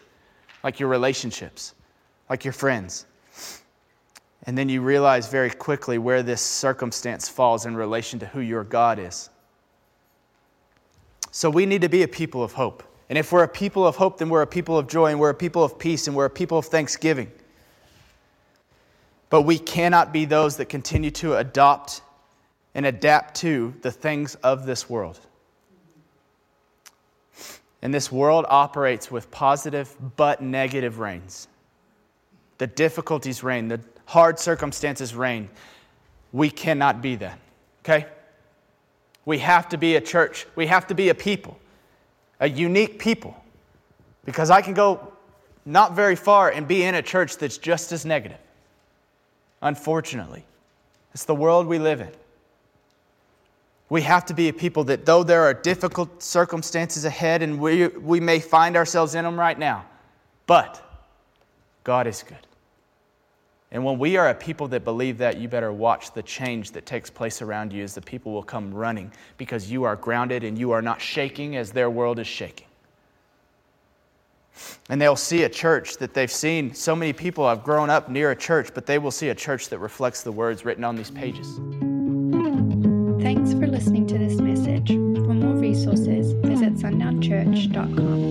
like 0.63 0.79
your 0.79 0.87
relationships, 0.87 1.73
like 2.29 2.45
your 2.45 2.53
friends. 2.53 3.05
And 4.47 4.57
then 4.57 4.69
you 4.69 4.81
realize 4.81 5.27
very 5.27 5.49
quickly 5.49 5.97
where 5.97 6.21
this 6.21 6.41
circumstance 6.41 7.27
falls 7.27 7.65
in 7.65 7.75
relation 7.75 8.19
to 8.19 8.27
who 8.27 8.41
your 8.41 8.63
God 8.63 8.99
is. 8.99 9.29
So 11.31 11.49
we 11.49 11.65
need 11.65 11.81
to 11.81 11.89
be 11.89 12.03
a 12.03 12.07
people 12.07 12.43
of 12.43 12.53
hope. 12.53 12.83
And 13.09 13.17
if 13.17 13.31
we're 13.31 13.43
a 13.43 13.47
people 13.47 13.85
of 13.85 13.95
hope, 13.95 14.17
then 14.17 14.29
we're 14.29 14.41
a 14.41 14.47
people 14.47 14.77
of 14.77 14.87
joy, 14.87 15.11
and 15.11 15.19
we're 15.19 15.29
a 15.29 15.35
people 15.35 15.63
of 15.63 15.77
peace, 15.77 16.07
and 16.07 16.15
we're 16.15 16.25
a 16.25 16.29
people 16.29 16.57
of 16.57 16.65
thanksgiving. 16.65 17.31
But 19.29 19.41
we 19.41 19.57
cannot 19.57 20.13
be 20.13 20.25
those 20.25 20.57
that 20.57 20.65
continue 20.65 21.11
to 21.11 21.35
adopt 21.37 22.01
and 22.73 22.85
adapt 22.85 23.35
to 23.35 23.73
the 23.81 23.91
things 23.91 24.35
of 24.35 24.65
this 24.65 24.89
world. 24.89 25.19
And 27.81 27.93
this 27.93 28.11
world 28.11 28.45
operates 28.49 29.11
with 29.11 29.29
positive 29.29 29.95
but 30.15 30.41
negative 30.41 30.99
reigns. 30.99 31.47
The 32.57 32.67
difficulties 32.67 33.43
reign, 33.43 33.67
the 33.67 33.79
hard 34.05 34.39
circumstances 34.39 35.15
reign. 35.15 35.49
We 36.31 36.49
cannot 36.49 37.01
be 37.01 37.15
that, 37.17 37.39
okay? 37.83 38.07
We 39.25 39.39
have 39.39 39.69
to 39.69 39.77
be 39.77 39.95
a 39.95 40.01
church. 40.01 40.45
We 40.55 40.67
have 40.67 40.87
to 40.87 40.95
be 40.95 41.09
a 41.09 41.15
people, 41.15 41.57
a 42.39 42.47
unique 42.47 42.99
people. 42.99 43.35
Because 44.23 44.49
I 44.49 44.61
can 44.61 44.73
go 44.73 45.13
not 45.65 45.95
very 45.95 46.15
far 46.15 46.51
and 46.51 46.67
be 46.67 46.83
in 46.83 46.95
a 46.95 47.01
church 47.01 47.37
that's 47.37 47.57
just 47.57 47.91
as 47.91 48.05
negative. 48.05 48.37
Unfortunately, 49.61 50.45
it's 51.13 51.25
the 51.25 51.35
world 51.35 51.65
we 51.65 51.79
live 51.79 52.01
in. 52.01 52.11
We 53.89 54.01
have 54.01 54.25
to 54.25 54.33
be 54.33 54.49
a 54.49 54.53
people 54.53 54.83
that, 54.85 55.05
though 55.05 55.23
there 55.23 55.43
are 55.43 55.53
difficult 55.53 56.21
circumstances 56.21 57.05
ahead 57.05 57.41
and 57.41 57.59
we, 57.59 57.87
we 57.87 58.19
may 58.19 58.39
find 58.39 58.75
ourselves 58.75 59.15
in 59.15 59.23
them 59.23 59.39
right 59.39 59.57
now, 59.57 59.85
but 60.47 60.81
God 61.83 62.07
is 62.07 62.23
good. 62.23 62.37
And 63.71 63.83
when 63.83 63.97
we 63.97 64.15
are 64.15 64.29
a 64.29 64.33
people 64.33 64.67
that 64.69 64.83
believe 64.83 65.17
that, 65.17 65.37
you 65.37 65.47
better 65.47 65.73
watch 65.73 66.13
the 66.13 66.23
change 66.23 66.71
that 66.71 66.85
takes 66.85 67.09
place 67.09 67.41
around 67.41 67.73
you 67.73 67.83
as 67.83 67.95
the 67.95 68.01
people 68.01 68.31
will 68.31 68.43
come 68.43 68.73
running 68.73 69.11
because 69.37 69.69
you 69.69 69.83
are 69.83 69.95
grounded 69.95 70.43
and 70.43 70.57
you 70.57 70.71
are 70.71 70.81
not 70.81 71.01
shaking 71.01 71.55
as 71.55 71.71
their 71.71 71.89
world 71.89 72.19
is 72.19 72.27
shaking. 72.27 72.67
And 74.89 75.01
they'll 75.01 75.15
see 75.15 75.43
a 75.43 75.49
church 75.49 75.97
that 75.97 76.13
they've 76.13 76.31
seen. 76.31 76.73
So 76.73 76.95
many 76.95 77.11
people 77.11 77.47
have 77.47 77.63
grown 77.63 77.89
up 77.89 78.07
near 78.07 78.31
a 78.31 78.35
church, 78.35 78.69
but 78.73 78.85
they 78.85 78.99
will 78.99 79.11
see 79.11 79.29
a 79.29 79.35
church 79.35 79.69
that 79.69 79.79
reflects 79.79 80.21
the 80.21 80.31
words 80.31 80.63
written 80.63 80.83
on 80.83 80.95
these 80.95 81.11
pages. 81.11 81.59
Thanks 83.21 83.53
for 83.53 83.67
listening 83.67 84.07
to 84.07 84.17
this 84.17 84.35
message. 84.39 84.89
For 84.89 85.33
more 85.33 85.55
resources, 85.55 86.33
visit 86.43 86.75
sundownchurch.com. 86.75 88.24